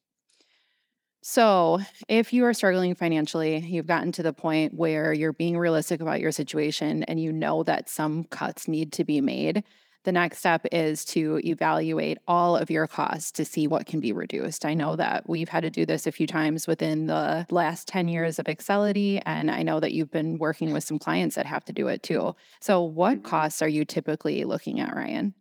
So, 1.20 1.80
if 2.08 2.32
you 2.32 2.44
are 2.44 2.54
struggling 2.54 2.94
financially, 2.94 3.58
you've 3.58 3.86
gotten 3.86 4.12
to 4.12 4.22
the 4.22 4.32
point 4.32 4.74
where 4.74 5.12
you're 5.12 5.32
being 5.32 5.58
realistic 5.58 6.00
about 6.00 6.20
your 6.20 6.30
situation 6.32 7.02
and 7.04 7.20
you 7.20 7.32
know 7.32 7.64
that 7.64 7.88
some 7.88 8.24
cuts 8.24 8.68
need 8.68 8.92
to 8.92 9.04
be 9.04 9.20
made, 9.20 9.64
the 10.04 10.12
next 10.12 10.38
step 10.38 10.64
is 10.70 11.04
to 11.06 11.40
evaluate 11.44 12.18
all 12.28 12.56
of 12.56 12.70
your 12.70 12.86
costs 12.86 13.32
to 13.32 13.44
see 13.44 13.66
what 13.66 13.84
can 13.86 13.98
be 13.98 14.12
reduced. 14.12 14.64
I 14.64 14.74
know 14.74 14.94
that 14.94 15.28
we've 15.28 15.48
had 15.48 15.62
to 15.64 15.70
do 15.70 15.84
this 15.84 16.06
a 16.06 16.12
few 16.12 16.26
times 16.26 16.68
within 16.68 17.06
the 17.06 17.44
last 17.50 17.88
10 17.88 18.06
years 18.06 18.38
of 18.38 18.48
Accelity, 18.48 19.18
and 19.26 19.50
I 19.50 19.64
know 19.64 19.80
that 19.80 19.92
you've 19.92 20.12
been 20.12 20.38
working 20.38 20.72
with 20.72 20.84
some 20.84 21.00
clients 21.00 21.34
that 21.34 21.46
have 21.46 21.64
to 21.64 21.72
do 21.72 21.88
it 21.88 22.04
too. 22.04 22.36
So, 22.60 22.80
what 22.82 23.22
Mhm. 23.22 23.24
costs 23.24 23.60
are 23.60 23.68
you 23.68 23.84
typically 23.84 24.44
looking 24.44 24.78
at, 24.78 24.94
Ryan? 24.94 25.34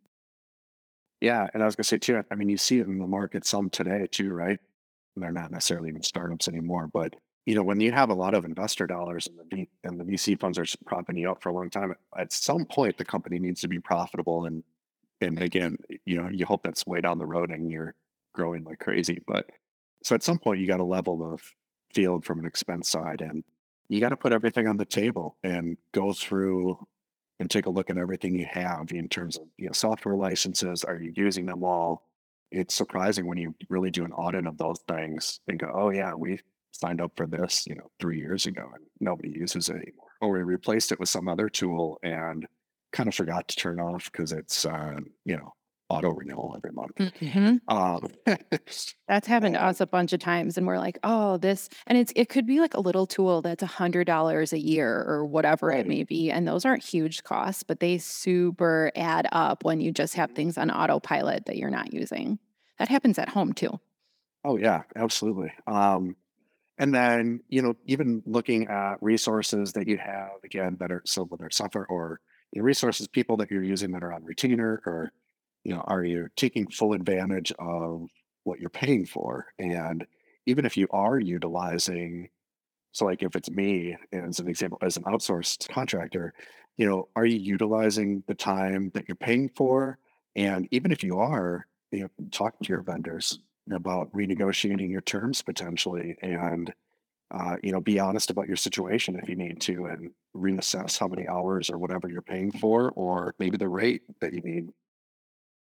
Yeah, 1.22 1.48
and 1.54 1.64
I 1.64 1.66
was 1.66 1.76
gonna 1.76 1.84
say 1.86 1.98
too, 1.98 2.24
I 2.30 2.36
mean, 2.36 2.50
you 2.50 2.58
see 2.58 2.80
it 2.80 2.88
in 2.88 3.00
the 3.00 3.08
market 3.08 3.46
some 3.46 3.70
today 3.70 4.08
too, 4.10 4.32
right? 4.34 4.60
They're 5.20 5.32
not 5.32 5.52
necessarily 5.52 5.90
even 5.90 6.04
startups 6.04 6.48
anymore, 6.48 6.88
but 6.92 7.16
you 7.46 7.56
know, 7.56 7.64
when 7.64 7.80
you 7.80 7.94
have 7.94 8.10
a 8.10 8.14
lot 8.14 8.34
of 8.34 8.44
investor 8.44 8.86
dollars 8.86 9.28
and 9.28 9.40
the 9.40 9.56
V 9.56 9.70
and 9.86 9.98
the 9.98 10.04
VC 10.04 10.38
funds 10.38 10.60
are 10.60 10.66
propping 10.86 11.16
you 11.16 11.32
up 11.32 11.42
for 11.42 11.48
a 11.48 11.54
long 11.54 11.70
time, 11.70 11.94
at 12.18 12.34
some 12.34 12.66
point 12.66 12.98
the 12.98 13.06
company 13.06 13.40
needs 13.40 13.62
to 13.62 13.70
be 13.70 13.80
profitable. 13.80 14.46
And 14.46 14.64
and 15.22 15.42
again, 15.42 15.78
you 16.06 16.22
know, 16.22 16.30
you 16.30 16.46
hope 16.46 16.62
that's 16.64 16.86
way 16.86 17.00
down 17.02 17.20
the 17.20 17.26
road 17.26 17.50
and 17.50 17.72
you're 17.72 17.96
growing 18.34 18.66
like 18.66 18.80
crazy. 18.80 19.22
But 19.26 19.50
so 20.04 20.14
at 20.14 20.24
some 20.24 20.40
point 20.40 20.60
you 20.60 20.68
got 20.68 20.78
to 20.78 20.84
level 20.84 21.18
the 21.18 21.38
field 21.94 22.26
from 22.26 22.40
an 22.40 22.46
expense 22.46 22.90
side 22.90 23.22
and 23.22 23.46
you 23.88 24.02
got 24.02 24.10
to 24.10 24.18
put 24.18 24.34
everything 24.34 24.68
on 24.68 24.76
the 24.76 24.86
table 24.86 25.38
and 25.44 25.78
go 25.94 26.12
through 26.12 26.86
and 27.40 27.50
take 27.50 27.66
a 27.66 27.70
look 27.70 27.90
at 27.90 27.98
everything 27.98 28.38
you 28.38 28.48
have 28.50 28.92
in 28.92 29.08
terms 29.08 29.38
of 29.38 29.48
you 29.58 29.68
know 29.68 29.72
software 29.72 30.16
licenses. 30.16 30.84
Are 30.84 31.00
you 31.00 31.14
using 31.16 31.46
them 31.46 31.64
all? 31.64 32.04
It's 32.52 32.76
surprising 32.76 33.28
when 33.28 33.38
you 33.38 33.54
really 33.70 33.92
do 33.92 34.06
an 34.06 34.14
audit 34.14 34.48
of 34.48 34.58
those 34.58 34.80
things 34.88 35.40
and 35.48 35.60
go, 35.60 35.72
oh 35.74 35.90
yeah, 35.90 36.14
we 36.14 36.40
signed 36.72 37.02
up 37.02 37.12
for 37.16 37.28
this, 37.28 37.66
you 37.68 37.76
know, 37.76 37.90
three 38.00 38.20
years 38.20 38.46
ago 38.46 38.70
and 38.74 38.86
nobody 39.00 39.30
uses 39.30 39.70
it 39.70 39.76
anymore. 39.76 40.08
Or 40.22 40.32
we 40.32 40.44
replaced 40.44 40.92
it 40.92 41.00
with 41.00 41.10
some 41.10 41.28
other 41.28 41.50
tool 41.50 42.00
and 42.04 42.48
kind 42.94 43.10
of 43.10 43.16
forgot 43.16 43.48
to 43.50 43.56
turn 43.56 43.80
off 43.80 44.10
because 44.12 44.32
it's 44.32 44.66
uh, 44.66 44.96
you 45.26 45.38
know, 45.38 45.54
auto 45.90 46.10
renewal 46.12 46.54
every 46.58 46.72
month. 46.72 46.98
Mhm. 47.00 47.60
Um, 47.68 48.08
That's 49.08 49.28
happened 49.28 49.56
to 49.56 49.64
us 49.64 49.80
a 49.80 49.88
bunch 49.88 50.12
of 50.12 50.20
times, 50.20 50.58
and 50.58 50.68
we're 50.68 50.80
like, 50.80 51.00
"Oh, 51.04 51.38
this" 51.38 51.70
and 51.88 51.98
it's 51.98 52.12
it 52.16 52.28
could 52.28 52.46
be 52.46 52.60
like 52.60 52.74
a 52.74 52.80
little 52.82 53.08
tool 53.08 53.42
that's 53.42 53.64
a 53.64 53.66
$100 53.66 54.52
a 54.52 54.60
year 54.60 55.02
or 55.08 55.26
whatever 55.26 55.72
it 55.72 55.88
may 55.88 56.04
be, 56.04 56.30
and 56.30 56.46
those 56.46 56.66
aren't 56.66 56.84
huge 56.84 57.24
costs, 57.24 57.64
but 57.64 57.80
they 57.80 57.98
super 58.00 58.92
add 58.98 59.28
up 59.32 59.64
when 59.64 59.80
you 59.80 59.94
just 59.94 60.16
have 60.16 60.32
things 60.32 60.58
on 60.58 60.70
autopilot 60.72 61.46
that 61.46 61.56
you're 61.58 61.70
not 61.70 61.94
using. 61.94 62.38
That 62.80 62.90
happens 62.90 63.18
at 63.18 63.30
home 63.30 63.54
too. 63.54 63.80
Oh 64.44 64.58
yeah, 64.58 64.84
absolutely. 64.96 65.52
Um, 65.68 66.16
and 66.80 66.94
then, 66.96 67.42
you 67.50 67.62
know, 67.62 67.76
even 67.86 68.24
looking 68.26 68.68
at 68.68 68.98
resources 69.02 69.74
that 69.74 69.88
you 69.88 69.98
have, 69.98 70.32
again, 70.44 70.78
that 70.80 70.92
are 70.92 71.04
so 71.06 71.26
whether 71.26 71.48
it's 71.48 71.58
software 71.58 71.88
or 71.88 72.22
resources, 72.56 73.08
people 73.08 73.38
that 73.38 73.52
you're 73.52 73.64
using 73.64 73.92
that 73.92 74.04
are 74.04 74.14
on 74.14 74.26
retainer, 74.26 74.82
or 74.86 75.12
you 75.64 75.74
know, 75.74 75.82
are 75.82 76.04
you 76.04 76.28
taking 76.36 76.68
full 76.68 76.94
advantage 76.94 77.52
of 77.60 78.08
what 78.44 78.60
you're 78.60 78.70
paying 78.70 79.06
for? 79.06 79.48
And 79.60 80.06
even 80.46 80.66
if 80.66 80.78
you 80.78 80.88
are 80.92 81.20
utilizing, 81.20 82.30
so 82.92 83.06
like 83.06 83.24
if 83.24 83.36
it's 83.36 83.50
me 83.50 83.98
as 84.14 84.40
an 84.40 84.48
example, 84.48 84.80
as 84.82 84.98
an 84.98 85.04
outsourced 85.04 85.68
contractor, 85.70 86.34
you 86.78 86.88
know, 86.88 87.10
are 87.16 87.26
you 87.26 87.38
utilizing 87.38 88.24
the 88.28 88.36
time 88.36 88.92
that 88.94 89.08
you're 89.08 89.16
paying 89.16 89.50
for? 89.50 89.98
And 90.36 90.68
even 90.72 90.92
if 90.92 91.04
you 91.04 91.20
are, 91.20 91.68
you 91.92 92.02
know, 92.02 92.10
talk 92.32 92.58
to 92.60 92.70
your 92.70 92.82
vendors 92.82 93.40
about 93.72 94.12
renegotiating 94.14 94.90
your 94.90 95.02
terms 95.02 95.42
potentially 95.42 96.16
and 96.22 96.74
uh, 97.32 97.58
you 97.62 97.72
know, 97.72 97.82
be 97.82 98.00
honest 98.00 98.30
about 98.30 98.48
your 98.48 98.56
situation 98.56 99.20
if 99.22 99.28
you 99.28 99.36
need 99.36 99.60
to 99.60 99.86
and 99.86 100.12
reassess 100.36 100.98
how 100.98 101.08
many 101.08 101.28
hours 101.28 101.70
or 101.70 101.78
whatever 101.78 102.08
you're 102.08 102.22
paying 102.22 102.52
for, 102.52 102.92
or 102.92 103.36
maybe 103.38 103.58
the 103.58 103.68
rate 103.68 104.04
that 104.22 104.34
you 104.34 104.42
need. 104.42 104.70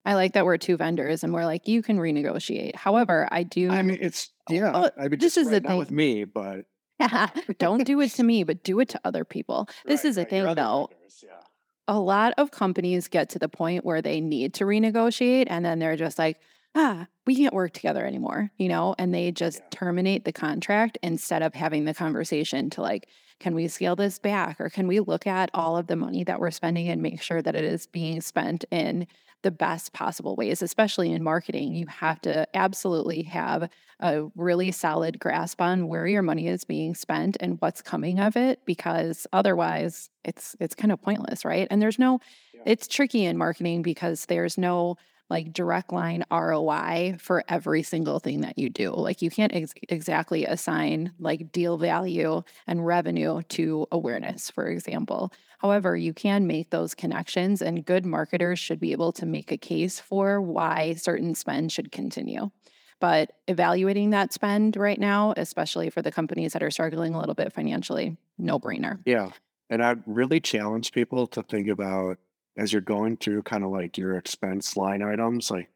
I 0.06 0.16
like 0.16 0.34
that 0.34 0.46
we're 0.46 0.58
2 0.58 0.78
vendors 0.78 1.24
and 1.24 1.34
we're 1.34 1.46
like, 1.46 1.68
"You 1.68 1.82
can 1.82 1.98
renegotiate." 1.98 2.76
However, 2.76 3.28
I 3.32 3.44
do. 3.44 3.70
I 3.72 3.82
mean, 3.82 3.98
it's, 4.02 4.32
yeah, 4.50 4.72
oh, 4.74 4.90
I 4.98 5.08
mean, 5.08 5.20
this 5.20 5.36
just 5.36 5.38
is 5.38 5.50
the 5.50 5.62
right 5.62 5.64
now 5.64 5.78
with 5.78 5.92
me, 5.92 6.24
but 6.26 6.66
Don't 7.60 7.84
do 7.86 8.00
it 8.02 8.12
to 8.12 8.24
me, 8.24 8.44
but 8.44 8.64
do 8.64 8.80
it 8.80 8.90
to 8.90 9.02
other 9.04 9.26
people. 9.26 9.68
This 9.86 10.04
right, 10.04 10.10
is 10.10 10.18
a 10.18 10.22
right. 10.22 10.30
Thing 10.30 10.56
though. 10.56 10.90
vendors, 10.92 11.24
yeah. 11.26 11.42
a 11.88 12.00
lot 12.00 12.34
of 12.38 12.52
companies 12.52 13.08
get 13.08 13.30
to 13.32 13.40
the 13.40 13.50
point 13.50 13.86
where 13.86 14.02
they 14.02 14.22
need 14.22 14.54
to 14.56 14.66
renegotiate 14.66 15.48
and 15.50 15.66
then 15.66 15.80
they're 15.80 15.98
just 15.98 16.18
like, 16.18 16.40
ah, 16.76 17.08
we 17.26 17.36
can't 17.36 17.54
work 17.54 17.74
together 17.74 18.06
anymore, 18.06 18.52
you 18.58 18.68
know, 18.70 18.96
and 18.98 19.14
they 19.14 19.32
just 19.32 19.60
Yeah. 19.60 19.66
terminate 19.72 20.26
the 20.26 20.34
contract 20.34 20.98
instead 21.04 21.42
of 21.42 21.54
having 21.54 21.86
the 21.86 21.94
conversation 21.94 22.70
to 22.72 22.82
like, 22.82 23.08
can 23.40 23.56
we 23.56 23.68
scale 23.68 23.96
this 23.96 24.20
back 24.20 24.60
or 24.62 24.70
can 24.70 24.88
we 24.88 25.00
look 25.02 25.28
at 25.28 25.50
all 25.54 25.78
of 25.78 25.88
the 25.88 25.96
money 25.98 26.24
that 26.24 26.40
we're 26.40 26.52
spending 26.52 26.88
and 26.90 27.02
make 27.02 27.22
sure 27.22 27.42
that 27.42 27.56
it 27.56 27.64
is 27.66 27.88
being 27.88 28.22
spent 28.22 28.64
in 28.72 29.08
the 29.46 29.52
best 29.52 29.94
possible 29.94 30.36
ways, 30.36 30.62
especially 30.62 31.14
in 31.14 31.24
marketing? 31.24 31.76
You 31.76 31.88
have 31.88 32.22
to 32.24 32.48
absolutely 32.56 33.24
have 33.24 33.70
a 34.02 34.26
really 34.36 34.72
solid 34.74 35.20
grasp 35.20 35.62
on 35.62 35.88
where 35.88 36.08
your 36.08 36.24
money 36.24 36.50
is 36.50 36.66
being 36.66 36.96
spent 36.96 37.38
and 37.40 37.58
what's 37.62 37.82
coming 37.82 38.20
of 38.20 38.36
it 38.36 38.60
because 38.66 39.28
otherwise 39.34 40.10
it's 40.26 40.56
it's 40.60 40.76
kind 40.76 40.92
of 40.92 41.02
pointless, 41.02 41.46
right? 41.46 41.68
And 41.72 41.82
there's 41.82 42.00
no 42.00 42.20
Yeah. 42.54 42.62
It's 42.66 42.88
tricky 42.88 43.26
in 43.26 43.38
marketing 43.38 43.84
because 43.84 44.26
there's 44.26 44.58
no 44.58 44.98
like 45.30 45.54
direct 45.54 45.92
line 45.92 46.24
ROI 46.32 47.18
for 47.20 47.44
every 47.48 47.84
single 47.84 48.20
thing 48.20 48.42
that 48.42 48.58
you 48.58 48.70
do. 48.70 48.92
Like 48.92 49.22
you 49.22 49.30
can't 49.30 49.54
ex- 49.54 49.74
exactly 49.90 50.46
assign 50.46 51.14
like 51.20 51.52
deal 51.52 51.78
value 51.78 52.44
and 52.68 52.86
revenue 52.86 53.42
to 53.50 53.88
awareness, 53.92 54.52
for 54.52 54.68
example. 54.68 55.32
However, 55.60 55.98
you 55.98 56.14
can 56.14 56.46
make 56.46 56.70
those 56.70 56.94
connections, 56.94 57.62
and 57.62 57.86
good 57.86 58.06
marketers 58.06 58.60
should 58.60 58.80
be 58.80 58.92
able 58.92 59.12
to 59.14 59.26
make 59.26 59.52
a 59.52 59.58
case 59.58 60.00
for 60.00 60.40
why 60.42 60.94
certain 60.94 61.34
spend 61.34 61.72
should 61.72 61.92
continue. 61.92 62.52
But 63.00 63.32
evaluating 63.48 64.12
that 64.12 64.32
spend 64.32 64.78
right 64.78 65.00
now, 65.00 65.34
especially 65.38 65.90
for 65.90 66.02
the 66.02 66.12
companies 66.12 66.54
that 66.54 66.64
are 66.64 66.72
struggling 66.72 67.14
a 67.14 67.20
little 67.20 67.36
bit 67.36 67.52
financially, 67.52 68.18
no 68.38 68.60
brainer. 68.60 69.00
Yeah. 69.06 69.30
And 69.70 69.84
I'd 69.84 70.04
really 70.06 70.40
challenge 70.40 70.92
people 70.92 71.28
to 71.28 71.42
think 71.42 71.68
about 71.68 72.20
as 72.58 72.72
you're 72.72 72.82
going 72.82 73.18
through 73.18 73.44
kind 73.44 73.64
of 73.64 73.72
like 73.72 73.98
your 73.98 74.18
expense 74.18 74.78
line 74.78 75.02
items, 75.02 75.52
like, 75.52 75.70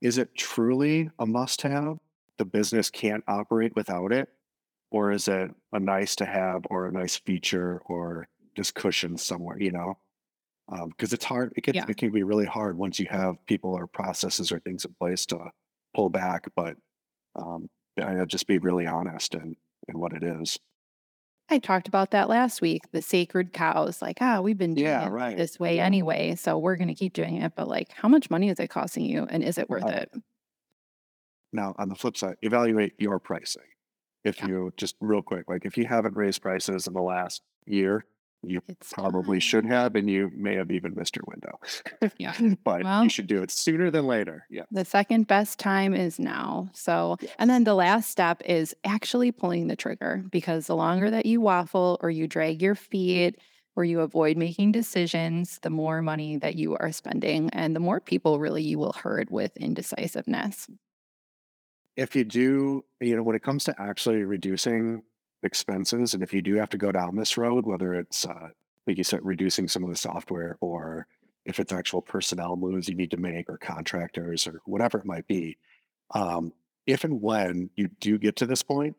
is 0.00 0.18
it 0.18 0.34
truly 0.34 1.10
a 1.18 1.26
must 1.26 1.62
have? 1.62 1.98
The 2.38 2.44
business 2.44 2.90
can't 2.90 3.22
operate 3.28 3.76
without 3.76 4.12
it? 4.12 4.28
Or 4.90 5.12
is 5.12 5.28
it 5.28 5.50
a 5.72 5.78
nice 5.78 6.16
to 6.16 6.24
have 6.24 6.62
or 6.70 6.86
a 6.86 6.92
nice 6.92 7.16
feature 7.16 7.80
or 7.84 8.28
just 8.56 8.74
cushion 8.74 9.16
somewhere, 9.16 9.60
you 9.60 9.70
know? 9.70 9.98
Because 10.68 11.12
um, 11.12 11.14
it's 11.14 11.24
hard. 11.24 11.52
It, 11.56 11.64
gets, 11.64 11.76
yeah. 11.76 11.84
it 11.88 11.96
can 11.96 12.10
be 12.10 12.22
really 12.22 12.46
hard 12.46 12.76
once 12.76 12.98
you 12.98 13.06
have 13.10 13.44
people 13.46 13.72
or 13.72 13.86
processes 13.86 14.50
or 14.50 14.58
things 14.60 14.84
in 14.84 14.94
place 14.94 15.26
to 15.26 15.50
pull 15.94 16.08
back. 16.08 16.48
But 16.56 16.76
um, 17.36 17.68
I'd 18.02 18.28
just 18.28 18.46
be 18.46 18.58
really 18.58 18.86
honest 18.86 19.34
in, 19.34 19.56
in 19.88 19.98
what 19.98 20.12
it 20.12 20.22
is. 20.22 20.58
I 21.50 21.58
talked 21.58 21.88
about 21.88 22.12
that 22.12 22.28
last 22.28 22.62
week. 22.62 22.82
The 22.92 23.02
sacred 23.02 23.52
cows, 23.52 24.00
like, 24.00 24.18
ah, 24.20 24.40
we've 24.40 24.56
been 24.56 24.74
doing 24.74 24.86
yeah, 24.86 25.06
it 25.06 25.10
right. 25.10 25.36
this 25.36 25.58
way 25.58 25.76
yeah. 25.76 25.84
anyway, 25.84 26.36
so 26.36 26.56
we're 26.56 26.76
going 26.76 26.88
to 26.88 26.94
keep 26.94 27.12
doing 27.12 27.36
it. 27.36 27.52
But 27.56 27.68
like, 27.68 27.90
how 27.92 28.08
much 28.08 28.30
money 28.30 28.48
is 28.48 28.60
it 28.60 28.68
costing 28.68 29.04
you, 29.04 29.26
and 29.28 29.42
is 29.42 29.58
it 29.58 29.68
worth 29.68 29.84
uh, 29.84 29.88
it? 29.88 30.12
Now, 31.52 31.74
on 31.78 31.88
the 31.88 31.96
flip 31.96 32.16
side, 32.16 32.36
evaluate 32.42 32.94
your 32.98 33.18
pricing. 33.18 33.62
If 34.24 34.38
yeah. 34.38 34.48
you 34.48 34.72
just 34.76 34.94
real 35.00 35.22
quick, 35.22 35.48
like 35.48 35.64
if 35.64 35.76
you 35.76 35.86
haven't 35.86 36.16
raised 36.16 36.42
prices 36.42 36.86
in 36.86 36.92
the 36.92 37.02
last 37.02 37.42
year, 37.66 38.04
you 38.42 38.62
it's 38.68 38.92
probably 38.92 39.40
should 39.40 39.66
have, 39.66 39.94
and 39.94 40.08
you 40.08 40.30
may 40.34 40.54
have 40.54 40.70
even 40.70 40.94
missed 40.94 41.16
your 41.16 41.24
window. 41.26 41.58
yeah. 42.18 42.34
but 42.64 42.84
well, 42.84 43.02
you 43.02 43.10
should 43.10 43.26
do 43.26 43.42
it 43.42 43.50
sooner 43.50 43.90
than 43.90 44.06
later. 44.06 44.46
Yeah. 44.50 44.62
The 44.70 44.84
second 44.84 45.26
best 45.26 45.58
time 45.58 45.94
is 45.94 46.18
now. 46.18 46.70
So, 46.72 47.16
and 47.38 47.50
then 47.50 47.64
the 47.64 47.74
last 47.74 48.10
step 48.10 48.42
is 48.44 48.74
actually 48.84 49.32
pulling 49.32 49.68
the 49.68 49.76
trigger 49.76 50.24
because 50.30 50.66
the 50.66 50.76
longer 50.76 51.10
that 51.10 51.26
you 51.26 51.40
waffle 51.40 51.98
or 52.02 52.10
you 52.10 52.26
drag 52.26 52.62
your 52.62 52.74
feet 52.74 53.38
or 53.76 53.84
you 53.84 54.00
avoid 54.00 54.36
making 54.36 54.72
decisions, 54.72 55.58
the 55.62 55.70
more 55.70 56.02
money 56.02 56.36
that 56.36 56.56
you 56.56 56.76
are 56.76 56.92
spending 56.92 57.50
and 57.50 57.76
the 57.76 57.80
more 57.80 58.00
people 58.00 58.40
really 58.40 58.62
you 58.62 58.78
will 58.78 58.92
hurt 58.92 59.30
with 59.30 59.56
indecisiveness. 59.56 60.68
If 61.96 62.16
you 62.16 62.24
do, 62.24 62.84
you 63.00 63.16
know, 63.16 63.22
when 63.22 63.36
it 63.36 63.42
comes 63.42 63.64
to 63.64 63.74
actually 63.78 64.22
reducing 64.24 65.02
expenses. 65.42 66.14
And 66.14 66.22
if 66.22 66.32
you 66.32 66.42
do 66.42 66.56
have 66.56 66.70
to 66.70 66.78
go 66.78 66.92
down 66.92 67.16
this 67.16 67.36
road, 67.36 67.66
whether 67.66 67.94
it's, 67.94 68.26
uh, 68.26 68.48
like 68.86 68.98
you 68.98 69.04
said, 69.04 69.20
reducing 69.22 69.68
some 69.68 69.84
of 69.84 69.90
the 69.90 69.96
software 69.96 70.56
or 70.60 71.06
if 71.44 71.58
it's 71.58 71.72
actual 71.72 72.02
personnel 72.02 72.56
moves 72.56 72.88
you 72.88 72.94
need 72.94 73.10
to 73.10 73.16
make 73.16 73.48
or 73.48 73.56
contractors 73.56 74.46
or 74.46 74.60
whatever 74.64 74.98
it 74.98 75.06
might 75.06 75.26
be, 75.26 75.56
um, 76.14 76.52
if 76.86 77.04
and 77.04 77.20
when 77.22 77.70
you 77.76 77.88
do 78.00 78.18
get 78.18 78.36
to 78.36 78.46
this 78.46 78.62
point, 78.62 78.96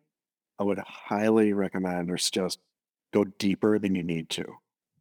I 0.60 0.64
would 0.64 0.80
highly 0.80 1.54
recommend 1.54 2.10
or 2.12 2.18
just 2.18 2.60
go 3.12 3.24
deeper 3.24 3.80
than 3.80 3.96
you 3.96 4.04
need 4.04 4.30
to. 4.30 4.46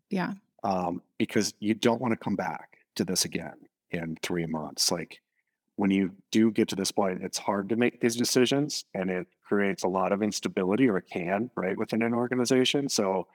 Yeah. 0.08 0.32
Um, 0.64 1.02
because 1.18 1.54
you 1.60 1.74
don't 1.74 2.00
want 2.00 2.12
to 2.12 2.16
come 2.16 2.36
back 2.36 2.78
to 2.96 3.04
this 3.04 3.24
again 3.24 3.54
in 3.90 4.16
three 4.22 4.46
months. 4.46 4.90
Like 4.90 5.20
when 5.76 5.90
you 5.90 6.12
do 6.30 6.50
get 6.50 6.68
to 6.68 6.76
this 6.76 6.90
point, 6.90 7.22
it's 7.22 7.38
hard 7.38 7.68
to 7.70 7.76
make 7.76 8.00
these 8.00 8.16
decisions 8.16 8.84
and 8.94 9.10
it 9.10 9.26
creates 9.50 9.82
a 9.82 9.88
lot 9.88 10.12
of 10.12 10.22
instability 10.22 10.88
or 10.88 10.98
it 10.98 11.10
can, 11.12 11.50
right, 11.56 11.76
within 11.76 12.02
an 12.02 12.14
organization. 12.14 12.88
So 12.88 13.26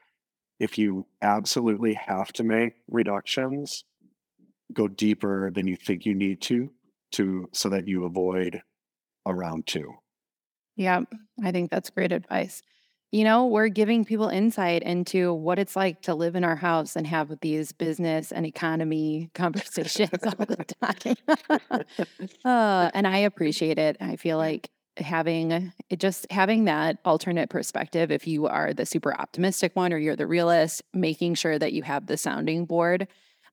if 0.61 0.77
you 0.77 1.05
absolutely 1.21 1.95
have 1.95 2.31
to 2.33 2.43
make 2.43 2.75
reductions, 2.89 3.83
go 4.73 4.87
deeper 4.87 5.51
than 5.51 5.67
you 5.67 5.75
think 5.75 6.05
you 6.05 6.15
need 6.15 6.41
to 6.43 6.71
to 7.11 7.49
so 7.51 7.67
that 7.69 7.87
you 7.87 8.05
avoid 8.05 8.61
a 9.25 9.35
round 9.35 9.67
two. 9.67 9.93
Yeah, 10.77 11.01
I 11.43 11.51
think 11.51 11.69
that's 11.69 11.89
great 11.89 12.13
advice. 12.13 12.61
You 13.11 13.25
know, 13.25 13.45
we're 13.47 13.67
giving 13.67 14.05
people 14.05 14.29
insight 14.29 14.83
into 14.83 15.33
what 15.33 15.59
it's 15.59 15.75
like 15.75 16.01
to 16.03 16.15
live 16.15 16.35
in 16.35 16.43
our 16.43 16.55
house 16.55 16.95
and 16.95 17.05
have 17.07 17.31
these 17.41 17.73
business 17.73 18.31
and 18.31 18.45
economy 18.45 19.29
conversations 19.35 20.23
all 20.23 20.45
the 20.45 20.65
time. 20.81 21.85
uh, 22.45 22.91
and 22.93 23.05
I 23.05 23.17
appreciate 23.19 23.79
it. 23.79 23.97
I 23.99 24.15
feel 24.15 24.37
like 24.49 24.69
having 24.97 25.73
it 25.89 25.99
just 25.99 26.25
having 26.31 26.65
that 26.65 26.97
alternate 27.03 27.49
perspective 27.49 28.11
if 28.11 28.27
you 28.27 28.47
are 28.47 28.73
the 28.73 28.85
super 28.85 29.13
optimistic 29.13 29.75
one 29.75 29.91
or 29.91 29.97
you're 29.97 30.15
the 30.15 30.27
realist 30.27 30.81
making 30.93 31.35
sure 31.35 31.59
that 31.59 31.73
you 31.73 31.83
have 31.83 32.07
the 32.07 32.17
sounding 32.17 32.65
board 32.65 33.07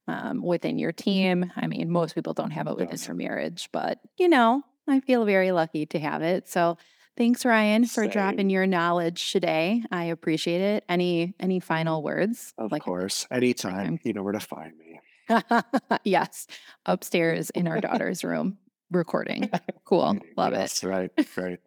um, 0.09 0.42
within 0.42 0.78
your 0.78 0.92
team. 0.92 1.52
I 1.57 1.66
mean 1.66 1.90
most 1.90 2.14
people 2.14 2.33
don't 2.33 2.50
have 2.52 2.66
it 2.68 2.76
within 2.76 2.96
their 2.96 3.14
marriage 3.14 3.68
but 3.72 3.98
you 4.18 4.28
know 4.28 4.62
i 4.88 5.00
feel 5.00 5.24
very 5.24 5.52
lucky 5.52 5.87
to 5.87 5.98
have 5.98 6.22
it. 6.22 6.48
So 6.48 6.76
thanks 7.16 7.44
ryan 7.44 7.85
for 7.87 8.05
Same. 8.05 8.11
dropping 8.11 8.50
your 8.50 8.66
knowledge 8.66 9.33
today. 9.33 9.83
I 9.90 10.05
appreciate 10.05 10.61
it. 10.61 10.85
Any 10.88 11.35
any 11.40 11.61
final 11.61 12.02
words? 12.02 12.55
Of 12.59 12.72
like, 12.72 12.83
course. 12.83 13.26
anytime. 13.31 13.98
You 14.05 14.12
know 14.12 14.22
where 14.22 14.33
to 14.33 14.40
find 14.40 14.72
me. 14.78 15.00
Yes. 16.05 16.46
Upstairs 16.87 17.50
in 17.50 17.66
our 17.68 17.81
daughter's 17.87 18.24
room 18.24 18.59
recording. 18.94 19.50
Cool. 19.85 20.18
Love 20.38 20.55
yes, 20.55 20.83
it. 20.83 20.87
Right. 20.87 21.11
Right. 21.37 21.61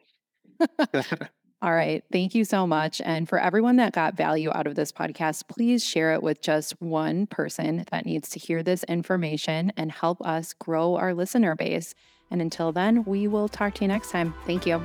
All 1.62 1.74
right. 1.74 2.04
Thank 2.12 2.34
you 2.34 2.44
so 2.44 2.66
much. 2.66 3.00
And 3.02 3.30
for 3.30 3.38
everyone 3.38 3.76
that 3.76 3.94
got 3.94 4.18
value 4.18 4.52
out 4.52 4.66
of 4.66 4.76
this 4.76 4.92
podcast, 4.92 5.48
please 5.48 5.84
share 5.86 6.14
it 6.14 6.24
with 6.24 6.42
just 6.42 6.80
one 6.82 7.28
person 7.28 7.86
that 7.92 8.06
needs 8.06 8.30
to 8.30 8.40
hear 8.40 8.64
this 8.64 8.84
information 8.86 9.72
and 9.78 9.92
help 9.92 10.22
us 10.26 10.54
grow 10.54 10.96
our 10.96 11.14
listener 11.14 11.56
base. 11.56 11.94
And 12.32 12.42
until 12.42 12.72
then, 12.72 13.04
we 13.04 13.28
will 13.28 13.48
talk 13.48 13.76
to 13.76 13.82
you 13.84 13.88
next 13.90 14.10
time. 14.10 14.34
Thank 14.46 14.66
you. 14.66 14.82